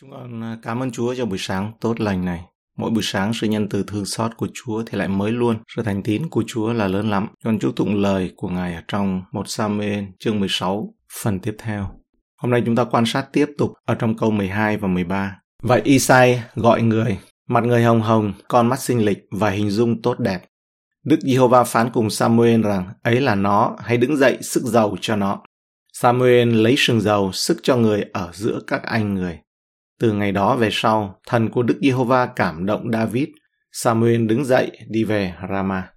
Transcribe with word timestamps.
Chúng 0.00 0.10
con 0.10 0.42
à, 0.42 0.58
cảm 0.62 0.82
ơn 0.82 0.90
Chúa 0.90 1.14
cho 1.14 1.26
buổi 1.26 1.38
sáng 1.38 1.72
tốt 1.80 2.00
lành 2.00 2.24
này. 2.24 2.40
Mỗi 2.76 2.90
buổi 2.90 3.02
sáng 3.02 3.32
sự 3.34 3.46
nhân 3.46 3.68
từ 3.68 3.84
thương 3.86 4.04
xót 4.04 4.36
của 4.36 4.48
Chúa 4.54 4.82
thì 4.86 4.98
lại 4.98 5.08
mới 5.08 5.32
luôn. 5.32 5.56
Sự 5.76 5.82
thành 5.82 6.02
tín 6.02 6.28
của 6.28 6.44
Chúa 6.46 6.72
là 6.72 6.88
lớn 6.88 7.10
lắm. 7.10 7.28
Con 7.44 7.58
chúc 7.58 7.76
tụng 7.76 7.94
lời 7.94 8.32
của 8.36 8.48
Ngài 8.48 8.74
ở 8.74 8.82
trong 8.88 9.22
một 9.32 9.48
Samuel 9.48 10.04
chương 10.18 10.40
16 10.40 10.94
phần 11.22 11.40
tiếp 11.40 11.56
theo. 11.58 11.90
Hôm 12.36 12.50
nay 12.50 12.62
chúng 12.66 12.76
ta 12.76 12.84
quan 12.84 13.06
sát 13.06 13.26
tiếp 13.32 13.46
tục 13.58 13.72
ở 13.86 13.94
trong 13.94 14.16
câu 14.16 14.30
12 14.30 14.76
và 14.76 14.88
13. 14.88 15.36
Vậy 15.62 15.80
Isai 15.84 16.42
gọi 16.54 16.82
người, 16.82 17.18
mặt 17.48 17.64
người 17.64 17.84
hồng 17.84 18.02
hồng, 18.02 18.32
con 18.48 18.66
mắt 18.66 18.80
xinh 18.80 19.04
lịch 19.04 19.18
và 19.30 19.50
hình 19.50 19.70
dung 19.70 20.02
tốt 20.02 20.18
đẹp. 20.18 20.40
Đức 21.04 21.20
Giê-hô-va 21.20 21.64
phán 21.64 21.90
cùng 21.92 22.10
Samuel 22.10 22.62
rằng 22.62 22.88
ấy 23.02 23.20
là 23.20 23.34
nó, 23.34 23.76
hãy 23.78 23.96
đứng 23.96 24.16
dậy 24.16 24.38
sức 24.42 24.62
giàu 24.62 24.96
cho 25.00 25.16
nó. 25.16 25.42
Samuel 25.92 26.48
lấy 26.48 26.74
sừng 26.78 27.00
dầu 27.00 27.32
sức 27.32 27.58
cho 27.62 27.76
người 27.76 28.04
ở 28.12 28.30
giữa 28.34 28.60
các 28.66 28.82
anh 28.82 29.14
người. 29.14 29.38
Từ 30.00 30.12
ngày 30.12 30.32
đó 30.32 30.56
về 30.56 30.68
sau, 30.72 31.20
thần 31.26 31.48
của 31.50 31.62
Đức 31.62 31.78
Giê-hô-va 31.82 32.26
cảm 32.26 32.66
động 32.66 32.90
David. 32.92 33.28
Samuel 33.72 34.26
đứng 34.26 34.44
dậy 34.44 34.70
đi 34.88 35.04
về 35.04 35.34
Rama. 35.50 35.88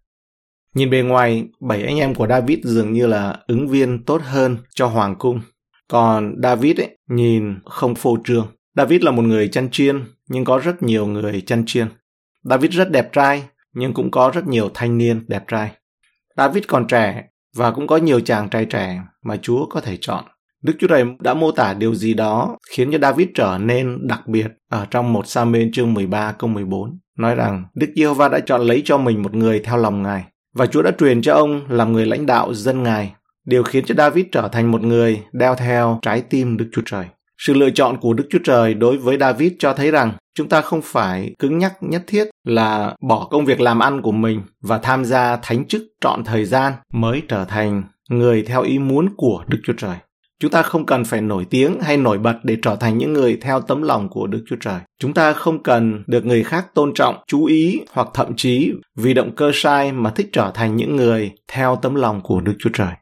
Nhìn 0.75 0.89
bề 0.89 1.01
ngoài, 1.01 1.45
bảy 1.61 1.83
anh 1.83 1.97
em 1.97 2.15
của 2.15 2.27
David 2.27 2.59
dường 2.63 2.93
như 2.93 3.07
là 3.07 3.39
ứng 3.47 3.67
viên 3.67 4.05
tốt 4.05 4.21
hơn 4.23 4.57
cho 4.75 4.87
hoàng 4.87 5.15
cung. 5.19 5.41
Còn 5.87 6.35
David 6.43 6.79
ấy, 6.79 6.97
nhìn 7.09 7.59
không 7.65 7.95
phô 7.95 8.17
trương. 8.23 8.47
David 8.75 9.01
là 9.01 9.11
một 9.11 9.21
người 9.21 9.47
chăn 9.47 9.69
chiên, 9.71 10.03
nhưng 10.29 10.45
có 10.45 10.59
rất 10.59 10.83
nhiều 10.83 11.05
người 11.05 11.41
chăn 11.41 11.63
chiên. 11.65 11.87
David 12.43 12.71
rất 12.71 12.91
đẹp 12.91 13.13
trai, 13.13 13.43
nhưng 13.73 13.93
cũng 13.93 14.11
có 14.11 14.31
rất 14.33 14.47
nhiều 14.47 14.69
thanh 14.73 14.97
niên 14.97 15.25
đẹp 15.27 15.43
trai. 15.47 15.71
David 16.37 16.63
còn 16.67 16.87
trẻ 16.87 17.23
và 17.55 17.71
cũng 17.71 17.87
có 17.87 17.97
nhiều 17.97 18.19
chàng 18.19 18.49
trai 18.49 18.65
trẻ 18.65 19.01
mà 19.23 19.37
Chúa 19.37 19.65
có 19.65 19.81
thể 19.81 19.97
chọn. 20.01 20.23
Đức 20.63 20.73
Chúa 20.79 20.87
Trời 20.87 21.03
đã 21.19 21.33
mô 21.33 21.51
tả 21.51 21.73
điều 21.73 21.95
gì 21.95 22.13
đó 22.13 22.57
khiến 22.71 22.91
cho 22.91 22.97
David 23.01 23.27
trở 23.35 23.57
nên 23.61 24.07
đặc 24.07 24.27
biệt 24.27 24.47
ở 24.69 24.85
trong 24.91 25.13
một 25.13 25.27
Samuel 25.27 25.69
chương 25.73 25.93
13 25.93 26.31
câu 26.31 26.49
14. 26.49 26.99
Nói 27.17 27.35
rằng, 27.35 27.65
Đức 27.75 27.87
Giê-hô-va 27.95 28.29
đã 28.29 28.39
chọn 28.39 28.61
lấy 28.61 28.81
cho 28.85 28.97
mình 28.97 29.23
một 29.23 29.35
người 29.35 29.59
theo 29.59 29.77
lòng 29.77 30.03
Ngài, 30.03 30.23
và 30.55 30.65
Chúa 30.65 30.81
đã 30.81 30.91
truyền 30.99 31.21
cho 31.21 31.33
ông 31.33 31.61
làm 31.69 31.93
người 31.93 32.05
lãnh 32.05 32.25
đạo 32.25 32.53
dân 32.53 32.83
Ngài. 32.83 33.13
Điều 33.45 33.63
khiến 33.63 33.85
cho 33.85 33.95
David 33.95 34.25
trở 34.31 34.47
thành 34.47 34.71
một 34.71 34.83
người 34.83 35.21
đeo 35.31 35.55
theo 35.55 35.99
trái 36.01 36.21
tim 36.21 36.57
Đức 36.57 36.69
Chúa 36.73 36.81
Trời. 36.85 37.05
Sự 37.37 37.53
lựa 37.53 37.69
chọn 37.69 37.97
của 37.97 38.13
Đức 38.13 38.27
Chúa 38.29 38.39
Trời 38.43 38.73
đối 38.73 38.97
với 38.97 39.17
David 39.17 39.51
cho 39.59 39.73
thấy 39.73 39.91
rằng 39.91 40.11
chúng 40.35 40.49
ta 40.49 40.61
không 40.61 40.81
phải 40.83 41.35
cứng 41.39 41.57
nhắc, 41.57 41.73
nhất 41.81 42.03
thiết 42.07 42.29
là 42.43 42.95
bỏ 43.01 43.27
công 43.31 43.45
việc 43.45 43.61
làm 43.61 43.79
ăn 43.79 44.01
của 44.01 44.11
mình 44.11 44.41
và 44.61 44.77
tham 44.77 45.05
gia 45.05 45.35
thánh 45.35 45.65
chức 45.65 45.81
trọn 46.01 46.23
thời 46.23 46.45
gian 46.45 46.73
mới 46.93 47.21
trở 47.27 47.45
thành 47.45 47.83
người 48.09 48.43
theo 48.43 48.61
ý 48.61 48.79
muốn 48.79 49.09
của 49.17 49.43
Đức 49.47 49.57
Chúa 49.63 49.73
Trời. 49.77 49.95
Chúng 50.43 50.51
ta 50.51 50.63
không 50.63 50.85
cần 50.85 51.05
phải 51.05 51.21
nổi 51.21 51.45
tiếng 51.49 51.79
hay 51.81 51.97
nổi 51.97 52.17
bật 52.17 52.35
để 52.43 52.57
trở 52.61 52.75
thành 52.75 52.97
những 52.97 53.13
người 53.13 53.37
theo 53.41 53.61
tấm 53.61 53.81
lòng 53.81 54.09
của 54.09 54.27
Đức 54.27 54.43
Chúa 54.47 54.55
Trời. 54.61 54.79
Chúng 54.99 55.13
ta 55.13 55.33
không 55.33 55.63
cần 55.63 56.03
được 56.07 56.25
người 56.25 56.43
khác 56.43 56.67
tôn 56.73 56.93
trọng, 56.93 57.15
chú 57.27 57.45
ý 57.45 57.81
hoặc 57.91 58.07
thậm 58.13 58.35
chí 58.35 58.71
vì 58.95 59.13
động 59.13 59.35
cơ 59.35 59.51
sai 59.53 59.91
mà 59.91 60.09
thích 60.09 60.29
trở 60.33 60.51
thành 60.53 60.75
những 60.75 60.95
người 60.95 61.31
theo 61.47 61.75
tấm 61.81 61.95
lòng 61.95 62.21
của 62.21 62.41
Đức 62.41 62.53
Chúa 62.59 62.69
Trời. 62.73 62.93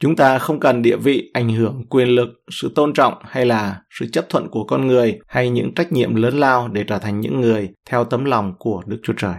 Chúng 0.00 0.16
ta 0.16 0.38
không 0.38 0.60
cần 0.60 0.82
địa 0.82 0.96
vị, 0.96 1.30
ảnh 1.34 1.48
hưởng, 1.48 1.84
quyền 1.90 2.08
lực, 2.08 2.28
sự 2.50 2.72
tôn 2.74 2.92
trọng 2.92 3.14
hay 3.22 3.46
là 3.46 3.80
sự 3.98 4.06
chấp 4.12 4.28
thuận 4.28 4.48
của 4.48 4.64
con 4.64 4.86
người 4.86 5.18
hay 5.26 5.50
những 5.50 5.74
trách 5.74 5.92
nhiệm 5.92 6.14
lớn 6.14 6.40
lao 6.40 6.68
để 6.68 6.84
trở 6.84 6.98
thành 6.98 7.20
những 7.20 7.40
người 7.40 7.68
theo 7.90 8.04
tấm 8.04 8.24
lòng 8.24 8.54
của 8.58 8.82
Đức 8.86 8.98
Chúa 9.02 9.14
Trời. 9.16 9.34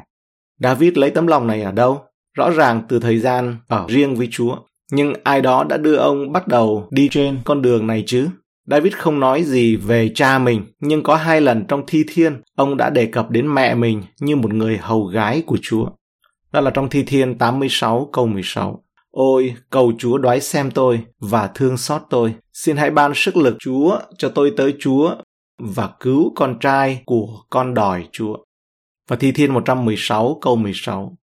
David 0.60 0.98
lấy 0.98 1.10
tấm 1.10 1.28
lòng 1.28 1.48
này 1.48 1.62
ở 1.62 1.72
đâu? 1.72 2.02
Rõ 2.38 2.50
ràng 2.50 2.82
từ 2.90 3.00
thời 3.00 3.20
gian 3.20 3.58
ở 3.68 3.86
riêng 3.88 4.16
với 4.16 4.28
Chúa. 4.32 4.56
Nhưng 4.92 5.14
ai 5.24 5.42
đó 5.42 5.64
đã 5.64 5.78
đưa 5.78 5.96
ông 5.96 6.32
bắt 6.32 6.48
đầu 6.48 6.88
đi 6.92 7.10
trên 7.12 7.40
con 7.46 7.62
đường 7.62 7.88
này 7.88 8.04
chứ? 8.08 8.28
David 8.66 8.94
không 8.94 9.20
nói 9.20 9.44
gì 9.44 9.76
về 9.76 10.12
cha 10.16 10.40
mình, 10.40 10.66
nhưng 10.80 11.04
có 11.04 11.16
hai 11.16 11.42
lần 11.42 11.66
trong 11.68 11.84
thi 11.88 12.04
thiên, 12.08 12.42
ông 12.56 12.78
đã 12.78 12.90
đề 12.90 13.06
cập 13.06 13.30
đến 13.30 13.54
mẹ 13.56 13.76
mình 13.76 14.04
như 14.20 14.36
một 14.36 14.54
người 14.54 14.78
hầu 14.78 15.06
gái 15.06 15.44
của 15.46 15.58
Chúa. 15.62 15.90
Đó 16.52 16.62
là 16.62 16.72
trong 16.72 16.90
thi 16.90 17.04
thiên 17.04 17.38
86 17.38 18.10
câu 18.14 18.28
16. 18.28 18.84
Ôi, 19.12 19.56
cầu 19.70 19.92
Chúa 19.98 20.18
đoái 20.18 20.42
xem 20.42 20.72
tôi 20.72 21.00
và 21.20 21.48
thương 21.48 21.78
xót 21.78 22.02
tôi. 22.10 22.34
Xin 22.54 22.78
hãy 22.78 22.92
ban 22.92 23.12
sức 23.16 23.38
lực 23.38 23.56
Chúa 23.60 24.00
cho 24.18 24.30
tôi 24.30 24.54
tới 24.58 24.74
Chúa 24.80 25.16
và 25.60 25.90
cứu 26.00 26.34
con 26.36 26.60
trai 26.60 27.02
của 27.06 27.28
con 27.50 27.74
đòi 27.74 28.08
Chúa. 28.12 28.38
Và 29.08 29.16
Thi 29.16 29.32
Thiên 29.32 29.54
116 29.54 30.38
câu 30.42 30.56
16. 30.56 31.18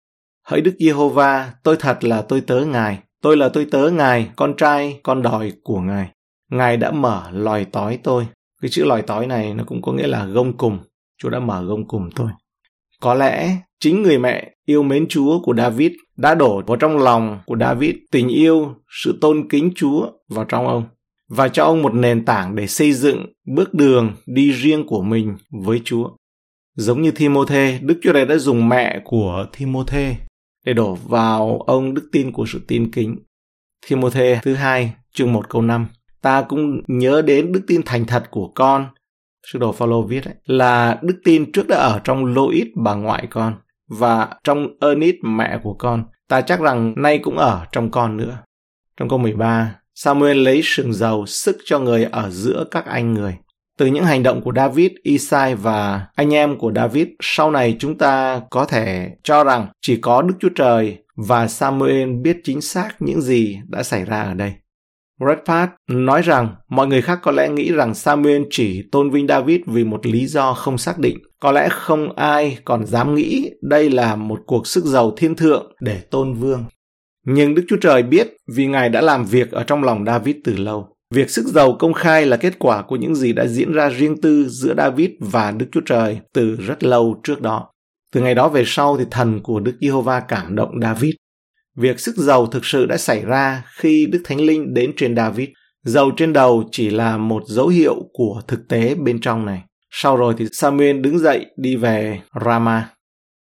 Hỡi 0.46 0.60
Đức 0.60 0.74
Giê-hô-va, 0.78 1.52
tôi 1.62 1.76
thật 1.76 2.04
là 2.04 2.22
tôi 2.22 2.40
tớ 2.40 2.64
Ngài. 2.64 2.98
Tôi 3.26 3.36
là 3.36 3.48
tôi 3.48 3.66
tớ 3.70 3.90
Ngài, 3.90 4.28
con 4.36 4.54
trai, 4.56 5.00
con 5.02 5.22
đòi 5.22 5.52
của 5.62 5.80
Ngài. 5.80 6.08
Ngài 6.50 6.76
đã 6.76 6.90
mở 6.90 7.30
lòi 7.32 7.64
tói 7.64 7.98
tôi. 8.02 8.26
Cái 8.62 8.68
chữ 8.68 8.84
lòi 8.84 9.02
tói 9.02 9.26
này 9.26 9.54
nó 9.54 9.64
cũng 9.64 9.82
có 9.82 9.92
nghĩa 9.92 10.06
là 10.06 10.24
gông 10.24 10.56
cùng. 10.56 10.78
Chúa 11.18 11.30
đã 11.30 11.38
mở 11.38 11.64
gông 11.64 11.88
cùng 11.88 12.10
tôi. 12.14 12.28
Có 13.00 13.14
lẽ 13.14 13.56
chính 13.80 14.02
người 14.02 14.18
mẹ 14.18 14.50
yêu 14.66 14.82
mến 14.82 15.06
Chúa 15.08 15.40
của 15.40 15.54
David 15.56 15.92
đã 16.16 16.34
đổ 16.34 16.62
vào 16.66 16.76
trong 16.76 16.98
lòng 16.98 17.38
của 17.46 17.56
David 17.60 17.94
tình 18.10 18.28
yêu, 18.28 18.74
sự 19.04 19.18
tôn 19.20 19.48
kính 19.48 19.72
Chúa 19.74 20.06
vào 20.28 20.44
trong 20.44 20.66
ông 20.66 20.84
và 21.28 21.48
cho 21.48 21.64
ông 21.64 21.82
một 21.82 21.94
nền 21.94 22.24
tảng 22.24 22.56
để 22.56 22.66
xây 22.66 22.92
dựng 22.92 23.26
bước 23.46 23.74
đường 23.74 24.12
đi 24.26 24.52
riêng 24.52 24.86
của 24.86 25.02
mình 25.02 25.36
với 25.64 25.80
Chúa. 25.84 26.10
Giống 26.76 27.02
như 27.02 27.10
Timothée, 27.10 27.78
Đức 27.82 27.98
Chúa 28.02 28.12
Trời 28.12 28.26
đã 28.26 28.36
dùng 28.36 28.68
mẹ 28.68 29.00
của 29.04 29.46
Timothée 29.58 30.16
để 30.66 30.72
đổ 30.72 30.94
vào 30.94 31.60
ông 31.66 31.94
đức 31.94 32.08
tin 32.12 32.32
của 32.32 32.44
sự 32.46 32.60
tin 32.68 32.90
kính. 32.90 33.18
Timôthê 33.88 34.40
thứ 34.42 34.54
hai, 34.54 34.94
chương 35.14 35.32
1 35.32 35.48
câu 35.48 35.62
5. 35.62 35.86
Ta 36.22 36.42
cũng 36.42 36.80
nhớ 36.86 37.22
đến 37.22 37.52
đức 37.52 37.60
tin 37.66 37.82
thành 37.86 38.04
thật 38.04 38.24
của 38.30 38.52
con. 38.54 38.86
Sư 39.46 39.58
đồ 39.58 39.72
Phaolô 39.72 40.02
viết 40.02 40.24
ấy, 40.24 40.34
là 40.44 40.98
đức 41.02 41.20
tin 41.24 41.52
trước 41.52 41.68
đã 41.68 41.76
ở 41.76 42.00
trong 42.04 42.24
Lois 42.24 42.66
bà 42.74 42.94
ngoại 42.94 43.26
con 43.30 43.54
và 43.88 44.28
trong 44.44 44.68
Ernest 44.80 45.16
mẹ 45.22 45.58
của 45.62 45.74
con. 45.74 46.04
Ta 46.28 46.40
chắc 46.40 46.60
rằng 46.60 46.94
nay 46.96 47.18
cũng 47.18 47.38
ở 47.38 47.66
trong 47.72 47.90
con 47.90 48.16
nữa. 48.16 48.38
Trong 48.96 49.08
câu 49.08 49.18
13, 49.18 49.74
Samuel 49.94 50.38
lấy 50.38 50.60
sừng 50.64 50.92
dầu 50.92 51.26
sức 51.26 51.56
cho 51.64 51.78
người 51.78 52.04
ở 52.04 52.30
giữa 52.30 52.64
các 52.70 52.86
anh 52.86 53.14
người. 53.14 53.36
Từ 53.78 53.86
những 53.86 54.04
hành 54.04 54.22
động 54.22 54.42
của 54.42 54.52
David, 54.56 54.90
Isai 55.02 55.54
và 55.54 56.06
anh 56.14 56.34
em 56.34 56.58
của 56.58 56.72
David, 56.74 57.06
sau 57.22 57.50
này 57.50 57.76
chúng 57.78 57.98
ta 57.98 58.40
có 58.50 58.64
thể 58.64 59.10
cho 59.22 59.44
rằng 59.44 59.66
chỉ 59.80 59.96
có 59.96 60.22
Đức 60.22 60.34
Chúa 60.40 60.48
Trời 60.54 60.98
và 61.16 61.48
Samuel 61.48 62.12
biết 62.22 62.36
chính 62.44 62.60
xác 62.60 62.90
những 63.00 63.20
gì 63.20 63.58
đã 63.68 63.82
xảy 63.82 64.04
ra 64.04 64.22
ở 64.22 64.34
đây. 64.34 64.52
Redpath 65.20 65.70
nói 65.88 66.22
rằng 66.22 66.54
mọi 66.68 66.86
người 66.86 67.02
khác 67.02 67.18
có 67.22 67.30
lẽ 67.30 67.48
nghĩ 67.48 67.72
rằng 67.72 67.94
Samuel 67.94 68.42
chỉ 68.50 68.82
tôn 68.92 69.10
vinh 69.10 69.26
David 69.26 69.60
vì 69.66 69.84
một 69.84 70.06
lý 70.06 70.26
do 70.26 70.54
không 70.54 70.78
xác 70.78 70.98
định. 70.98 71.18
Có 71.40 71.52
lẽ 71.52 71.68
không 71.70 72.12
ai 72.16 72.58
còn 72.64 72.86
dám 72.86 73.14
nghĩ 73.14 73.50
đây 73.62 73.90
là 73.90 74.16
một 74.16 74.40
cuộc 74.46 74.66
sức 74.66 74.84
giàu 74.84 75.12
thiên 75.16 75.34
thượng 75.34 75.72
để 75.80 76.00
tôn 76.10 76.34
vương. 76.34 76.64
Nhưng 77.26 77.54
Đức 77.54 77.62
Chúa 77.68 77.76
Trời 77.80 78.02
biết 78.02 78.36
vì 78.56 78.66
Ngài 78.66 78.88
đã 78.88 79.00
làm 79.00 79.24
việc 79.24 79.50
ở 79.50 79.64
trong 79.64 79.84
lòng 79.84 80.04
David 80.06 80.36
từ 80.44 80.56
lâu. 80.56 80.95
Việc 81.14 81.30
sức 81.30 81.46
giàu 81.46 81.76
công 81.78 81.92
khai 81.92 82.26
là 82.26 82.36
kết 82.36 82.58
quả 82.58 82.82
của 82.82 82.96
những 82.96 83.14
gì 83.14 83.32
đã 83.32 83.46
diễn 83.46 83.72
ra 83.72 83.88
riêng 83.88 84.20
tư 84.20 84.48
giữa 84.48 84.74
David 84.76 85.10
và 85.20 85.50
Đức 85.50 85.66
Chúa 85.72 85.80
Trời 85.86 86.18
từ 86.32 86.56
rất 86.56 86.84
lâu 86.84 87.20
trước 87.24 87.42
đó. 87.42 87.70
Từ 88.12 88.20
ngày 88.20 88.34
đó 88.34 88.48
về 88.48 88.62
sau 88.66 88.96
thì 88.96 89.04
thần 89.10 89.40
của 89.42 89.60
Đức 89.60 89.76
Giê-hô-va 89.80 90.20
cảm 90.20 90.56
động 90.56 90.80
David. 90.82 91.14
Việc 91.76 92.00
sức 92.00 92.16
giàu 92.16 92.46
thực 92.46 92.64
sự 92.64 92.86
đã 92.86 92.96
xảy 92.96 93.24
ra 93.24 93.62
khi 93.76 94.06
Đức 94.06 94.20
Thánh 94.24 94.40
Linh 94.40 94.74
đến 94.74 94.92
trên 94.96 95.16
David. 95.16 95.48
Dầu 95.84 96.10
trên 96.16 96.32
đầu 96.32 96.68
chỉ 96.72 96.90
là 96.90 97.16
một 97.16 97.42
dấu 97.46 97.68
hiệu 97.68 97.94
của 98.12 98.40
thực 98.48 98.68
tế 98.68 98.94
bên 98.94 99.20
trong 99.20 99.46
này. 99.46 99.62
Sau 99.90 100.16
rồi 100.16 100.34
thì 100.38 100.46
Samuel 100.52 101.00
đứng 101.00 101.18
dậy 101.18 101.46
đi 101.56 101.76
về 101.76 102.20
Rama. 102.44 102.88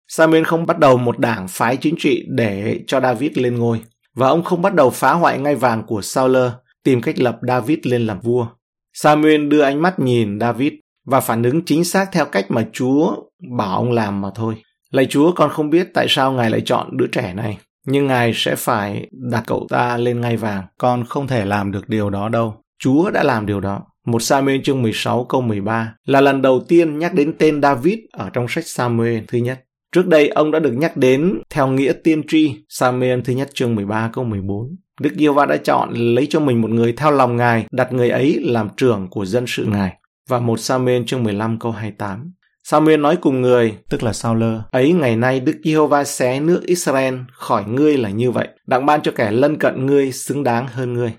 Samuel 0.09 0.45
không 0.45 0.67
bắt 0.67 0.79
đầu 0.79 0.97
một 0.97 1.19
đảng 1.19 1.49
phái 1.49 1.77
chính 1.77 1.95
trị 1.99 2.27
để 2.31 2.81
cho 2.87 3.01
David 3.01 3.33
lên 3.35 3.59
ngôi. 3.59 3.81
Và 4.15 4.29
ông 4.29 4.45
không 4.45 4.63
bắt 4.63 4.75
đầu 4.75 4.91
phá 4.91 5.13
hoại 5.13 5.39
ngai 5.39 5.55
vàng 5.55 5.83
của 5.87 6.03
Sauler 6.03 6.51
tìm 6.85 7.01
cách 7.01 7.19
lập 7.19 7.39
David 7.49 7.79
lên 7.83 8.07
làm 8.07 8.21
vua. 8.21 8.47
Samuel 8.93 9.49
đưa 9.49 9.61
ánh 9.61 9.83
mắt 9.83 9.99
nhìn 9.99 10.41
David 10.41 10.73
và 11.07 11.21
phản 11.21 11.43
ứng 11.43 11.65
chính 11.65 11.85
xác 11.85 12.09
theo 12.13 12.25
cách 12.25 12.47
mà 12.49 12.67
Chúa 12.73 13.17
bảo 13.57 13.77
ông 13.77 13.93
làm 13.93 14.21
mà 14.21 14.29
thôi. 14.35 14.55
Lạy 14.91 15.07
Chúa, 15.07 15.33
con 15.33 15.51
không 15.51 15.71
biết 15.71 15.89
tại 15.95 16.07
sao 16.09 16.33
Ngài 16.33 16.51
lại 16.51 16.61
chọn 16.65 16.97
đứa 16.97 17.07
trẻ 17.07 17.35
này, 17.35 17.59
nhưng 17.87 18.07
Ngài 18.07 18.33
sẽ 18.35 18.57
phải 18.57 19.09
đặt 19.31 19.45
cậu 19.47 19.67
ta 19.71 19.97
lên 19.97 20.21
ngai 20.21 20.37
vàng. 20.37 20.65
Con 20.79 21.05
không 21.05 21.27
thể 21.27 21.45
làm 21.45 21.73
được 21.73 21.89
điều 21.89 22.11
đó 22.11 22.29
đâu. 22.29 22.55
Chúa 22.79 23.11
đã 23.11 23.23
làm 23.23 23.47
điều 23.47 23.61
đó. 23.61 23.83
Một 24.07 24.23
Samuel 24.23 24.61
chương 24.65 24.83
16 24.83 25.25
câu 25.25 25.41
13 25.41 25.95
là 26.07 26.21
lần 26.21 26.43
đầu 26.43 26.61
tiên 26.69 26.99
nhắc 26.99 27.15
đến 27.15 27.35
tên 27.39 27.63
David 27.63 27.99
ở 28.13 28.31
trong 28.31 28.47
sách 28.49 28.67
Samuel 28.67 29.19
thứ 29.29 29.39
nhất. 29.39 29.65
Trước 29.93 30.07
đây 30.07 30.29
ông 30.29 30.51
đã 30.51 30.59
được 30.59 30.73
nhắc 30.73 30.97
đến 30.97 31.39
theo 31.51 31.69
nghĩa 31.69 31.93
tiên 32.05 32.23
tri 32.29 32.55
Samuel 32.69 33.21
thứ 33.25 33.33
nhất 33.33 33.51
chương 33.55 33.75
13 33.75 34.11
câu 34.13 34.25
14. 34.25 34.77
Đức 35.01 35.11
giê 35.19 35.29
va 35.29 35.47
đã 35.47 35.57
chọn 35.57 35.91
lấy 35.95 36.27
cho 36.31 36.41
mình 36.41 36.61
một 36.61 36.71
người 36.71 36.93
theo 36.93 37.11
lòng 37.11 37.37
Ngài, 37.37 37.67
đặt 37.71 37.93
người 37.93 38.11
ấy 38.11 38.41
làm 38.45 38.69
trưởng 38.77 39.09
của 39.11 39.25
dân 39.25 39.45
sự 39.47 39.65
Ngài. 39.65 39.93
Và 40.29 40.39
một 40.39 40.61
Samuel 40.61 41.03
chương 41.07 41.23
15 41.23 41.59
câu 41.59 41.73
28. 41.73 42.33
Samuel 42.65 43.01
nói 43.01 43.17
cùng 43.17 43.43
người, 43.43 43.75
tức 43.89 44.03
là 44.03 44.13
Sao 44.13 44.35
Lơ, 44.35 44.63
ấy 44.71 44.93
ngày 44.93 45.17
nay 45.17 45.41
Đức 45.41 45.61
Giê-hô-va 45.65 46.05
xé 46.05 46.41
nước 46.41 46.63
Israel 46.67 47.15
khỏi 47.33 47.65
ngươi 47.69 47.97
là 47.97 48.11
như 48.11 48.31
vậy, 48.31 48.49
đặng 48.67 48.87
ban 48.87 49.03
cho 49.03 49.13
kẻ 49.13 49.31
lân 49.31 49.57
cận 49.57 49.87
ngươi 49.87 50.13
xứng 50.13 50.45
đáng 50.45 50.67
hơn 50.69 50.93
ngươi. 50.95 51.13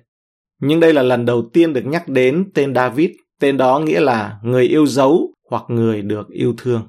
Nhưng 0.62 0.80
đây 0.80 0.94
là 0.94 1.02
lần 1.02 1.26
đầu 1.26 1.50
tiên 1.54 1.74
được 1.74 1.86
nhắc 1.86 2.10
đến 2.10 2.52
tên 2.54 2.76
David 2.76 3.10
tên 3.40 3.58
đó 3.58 3.80
nghĩa 3.80 4.00
là 4.00 4.40
người 4.44 4.66
yêu 4.66 4.88
dấu 4.88 5.34
hoặc 5.50 5.64
người 5.68 6.02
được 6.02 6.30
yêu 6.30 6.54
thương. 6.58 6.82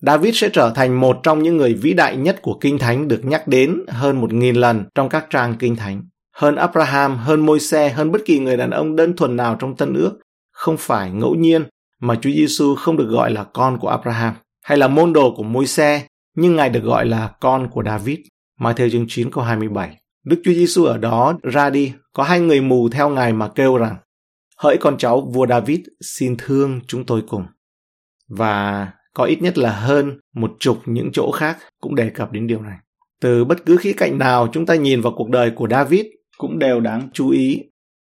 David 0.00 0.36
sẽ 0.36 0.48
trở 0.52 0.72
thành 0.74 1.00
một 1.00 1.20
trong 1.22 1.42
những 1.42 1.56
người 1.56 1.74
vĩ 1.74 1.92
đại 1.92 2.16
nhất 2.16 2.42
của 2.42 2.58
Kinh 2.60 2.78
Thánh 2.78 3.08
được 3.08 3.24
nhắc 3.24 3.48
đến 3.48 3.76
hơn 3.88 4.20
một 4.20 4.32
nghìn 4.32 4.56
lần 4.56 4.84
trong 4.94 5.08
các 5.08 5.26
trang 5.30 5.54
Kinh 5.58 5.76
Thánh. 5.76 6.02
Hơn 6.38 6.56
Abraham, 6.56 7.16
hơn 7.16 7.46
Môi-se, 7.46 7.88
hơn 7.88 8.12
bất 8.12 8.18
kỳ 8.24 8.38
người 8.38 8.56
đàn 8.56 8.70
ông 8.70 8.96
đơn 8.96 9.16
thuần 9.16 9.36
nào 9.36 9.56
trong 9.60 9.76
Tân 9.76 9.94
ước. 9.94 10.18
Không 10.52 10.76
phải 10.78 11.10
ngẫu 11.10 11.34
nhiên 11.34 11.64
mà 12.00 12.14
Chúa 12.14 12.30
Giêsu 12.30 12.74
không 12.74 12.96
được 12.96 13.08
gọi 13.08 13.30
là 13.30 13.44
con 13.44 13.78
của 13.78 13.88
Abraham 13.88 14.34
hay 14.64 14.78
là 14.78 14.88
môn 14.88 15.12
đồ 15.12 15.34
của 15.36 15.42
Môi-se, 15.42 16.06
nhưng 16.36 16.56
Ngài 16.56 16.70
được 16.70 16.84
gọi 16.84 17.06
là 17.06 17.30
con 17.40 17.68
của 17.70 17.82
David. 17.82 18.18
Matthew 18.60 18.90
chương 18.90 19.06
9 19.08 19.30
câu 19.30 19.44
27. 19.44 19.96
Đức 20.24 20.40
Chúa 20.44 20.52
Giêsu 20.52 20.84
ở 20.84 20.98
đó 20.98 21.38
ra 21.42 21.70
đi, 21.70 21.92
có 22.12 22.22
hai 22.22 22.40
người 22.40 22.60
mù 22.60 22.88
theo 22.88 23.08
Ngài 23.08 23.32
mà 23.32 23.48
kêu 23.48 23.76
rằng, 23.76 23.96
hỡi 24.58 24.76
con 24.76 24.98
cháu 24.98 25.20
vua 25.20 25.46
David 25.46 25.80
xin 26.00 26.36
thương 26.38 26.80
chúng 26.86 27.04
tôi 27.04 27.22
cùng. 27.28 27.44
Và 28.28 28.88
có 29.14 29.24
ít 29.24 29.42
nhất 29.42 29.58
là 29.58 29.72
hơn 29.72 30.18
một 30.34 30.52
chục 30.58 30.78
những 30.86 31.10
chỗ 31.12 31.30
khác 31.30 31.58
cũng 31.80 31.94
đề 31.94 32.10
cập 32.10 32.32
đến 32.32 32.46
điều 32.46 32.62
này. 32.62 32.76
Từ 33.20 33.44
bất 33.44 33.66
cứ 33.66 33.76
khía 33.76 33.92
cạnh 33.92 34.18
nào 34.18 34.48
chúng 34.52 34.66
ta 34.66 34.74
nhìn 34.74 35.00
vào 35.00 35.12
cuộc 35.16 35.28
đời 35.28 35.50
của 35.50 35.68
David 35.70 36.06
cũng 36.38 36.58
đều 36.58 36.80
đáng 36.80 37.08
chú 37.12 37.30
ý. 37.30 37.62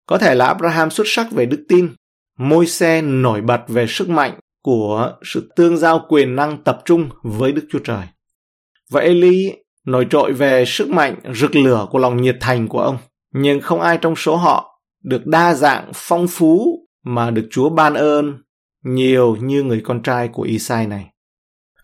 Có 0.06 0.18
thể 0.18 0.36
là 0.36 0.45
Abraham 0.45 0.89
xuất 0.89 1.07
sắc 1.07 1.31
về 1.31 1.45
đức 1.45 1.66
tin, 1.69 1.89
môi 2.38 2.68
xe 2.68 3.01
nổi 3.01 3.42
bật 3.42 3.62
về 3.68 3.86
sức 3.88 4.10
mạnh 4.10 4.39
của 4.63 5.13
sự 5.24 5.51
tương 5.56 5.77
giao 5.77 6.06
quyền 6.10 6.36
năng 6.36 6.63
tập 6.63 6.81
trung 6.86 7.10
với 7.24 7.51
Đức 7.51 7.66
Chúa 7.69 7.80
Trời. 7.80 8.06
Và 8.89 9.01
Eli 9.01 9.51
nổi 9.86 10.07
trội 10.10 10.33
về 10.33 10.63
sức 10.68 10.89
mạnh 10.89 11.16
rực 11.33 11.56
lửa 11.56 11.88
của 11.92 12.00
lòng 12.00 12.21
nhiệt 12.21 12.38
thành 12.42 12.68
của 12.68 12.81
ông. 12.81 12.98
Nhưng 13.33 13.62
không 13.62 13.81
ai 13.81 13.98
trong 14.01 14.16
số 14.16 14.36
họ 14.36 14.81
được 15.04 15.25
đa 15.25 15.54
dạng 15.54 15.92
phong 15.94 16.27
phú 16.27 16.80
mà 17.06 17.31
được 17.31 17.48
Chúa 17.51 17.69
ban 17.69 17.94
ơn 17.94 18.38
nhiều 18.83 19.36
như 19.36 19.63
người 19.63 19.81
con 19.83 20.01
trai 20.01 20.27
của 20.27 20.44
Isai 20.44 20.88
này. 20.88 21.10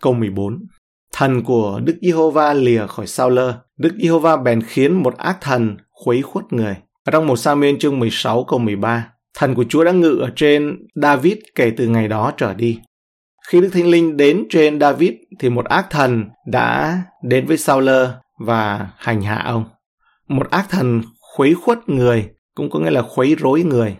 Câu 0.01 0.13
14 0.13 0.65
Thần 1.13 1.43
của 1.43 1.79
Đức 1.83 1.97
Giê-hô-va 2.01 2.53
lìa 2.53 2.87
khỏi 2.87 3.07
sao 3.07 3.29
lơ, 3.29 3.59
Đức 3.77 3.95
Giê-hô-va 4.01 4.37
bèn 4.37 4.61
khiến 4.61 5.03
một 5.03 5.17
ác 5.17 5.37
thần 5.41 5.77
khuấy 6.03 6.21
khuất 6.21 6.53
người. 6.53 6.75
Ở 7.05 7.11
trong 7.11 7.27
một 7.27 7.35
sa 7.35 7.55
chương 7.79 7.99
16 7.99 8.43
câu 8.43 8.59
13, 8.59 9.09
thần 9.37 9.55
của 9.55 9.65
Chúa 9.69 9.83
đã 9.83 9.91
ngự 9.91 10.19
ở 10.21 10.31
trên 10.35 10.77
David 10.95 11.37
kể 11.55 11.71
từ 11.77 11.87
ngày 11.87 12.07
đó 12.07 12.31
trở 12.37 12.53
đi. 12.53 12.79
Khi 13.47 13.61
Đức 13.61 13.69
Thánh 13.73 13.87
Linh 13.87 14.17
đến 14.17 14.45
trên 14.49 14.79
David 14.79 15.11
thì 15.39 15.49
một 15.49 15.65
ác 15.65 15.87
thần 15.89 16.25
đã 16.47 16.99
đến 17.23 17.45
với 17.45 17.57
Saul 17.57 17.89
và 18.39 18.89
hành 18.97 19.21
hạ 19.21 19.41
ông. 19.45 19.65
Một 20.27 20.49
ác 20.49 20.65
thần 20.69 21.01
khuấy 21.35 21.53
khuất 21.53 21.89
người 21.89 22.29
cũng 22.55 22.69
có 22.69 22.79
nghĩa 22.79 22.89
là 22.89 23.01
khuấy 23.01 23.35
rối 23.35 23.63
người. 23.63 23.97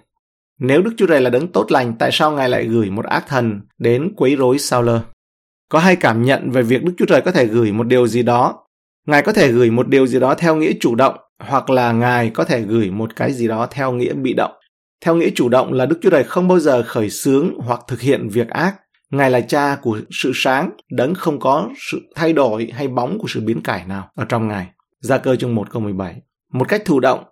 Nếu 0.59 0.81
Đức 0.81 0.91
Chúa 0.97 1.07
Trời 1.07 1.21
là 1.21 1.29
đấng 1.29 1.47
tốt 1.47 1.71
lành, 1.71 1.93
tại 1.99 2.09
sao 2.13 2.31
Ngài 2.31 2.49
lại 2.49 2.65
gửi 2.65 2.89
một 2.89 3.05
ác 3.05 3.25
thần 3.27 3.61
đến 3.77 4.13
quấy 4.15 4.35
rối 4.35 4.59
Saul? 4.59 4.89
Có 5.69 5.79
hay 5.79 5.95
cảm 5.95 6.23
nhận 6.23 6.51
về 6.51 6.61
việc 6.61 6.83
Đức 6.83 6.93
Chúa 6.97 7.05
Trời 7.05 7.21
có 7.21 7.31
thể 7.31 7.45
gửi 7.45 7.71
một 7.71 7.87
điều 7.87 8.07
gì 8.07 8.23
đó? 8.23 8.67
Ngài 9.07 9.21
có 9.21 9.33
thể 9.33 9.51
gửi 9.51 9.71
một 9.71 9.87
điều 9.87 10.07
gì 10.07 10.19
đó 10.19 10.35
theo 10.35 10.55
nghĩa 10.55 10.71
chủ 10.79 10.95
động, 10.95 11.15
hoặc 11.39 11.69
là 11.69 11.91
Ngài 11.91 12.29
có 12.29 12.43
thể 12.43 12.61
gửi 12.61 12.91
một 12.91 13.15
cái 13.15 13.33
gì 13.33 13.47
đó 13.47 13.67
theo 13.71 13.91
nghĩa 13.91 14.13
bị 14.13 14.33
động. 14.33 14.51
Theo 15.01 15.15
nghĩa 15.15 15.29
chủ 15.35 15.49
động 15.49 15.73
là 15.73 15.85
Đức 15.85 15.99
Chúa 16.01 16.09
Trời 16.09 16.23
không 16.23 16.47
bao 16.47 16.59
giờ 16.59 16.83
khởi 16.83 17.09
xướng 17.09 17.53
hoặc 17.59 17.79
thực 17.87 18.01
hiện 18.01 18.29
việc 18.29 18.49
ác. 18.49 18.75
Ngài 19.11 19.31
là 19.31 19.41
cha 19.41 19.77
của 19.81 19.99
sự 20.11 20.31
sáng, 20.35 20.69
đấng 20.91 21.13
không 21.13 21.39
có 21.39 21.69
sự 21.91 22.01
thay 22.15 22.33
đổi 22.33 22.71
hay 22.73 22.87
bóng 22.87 23.19
của 23.19 23.27
sự 23.27 23.41
biến 23.41 23.61
cải 23.61 23.85
nào 23.85 24.09
ở 24.15 24.25
trong 24.25 24.47
Ngài. 24.47 24.67
Gia 24.99 25.17
cơ 25.17 25.35
chương 25.35 25.55
1 25.55 25.71
câu 25.71 25.81
17. 25.81 26.21
Một 26.53 26.67
cách 26.69 26.81
thụ 26.85 26.99
động, 26.99 27.23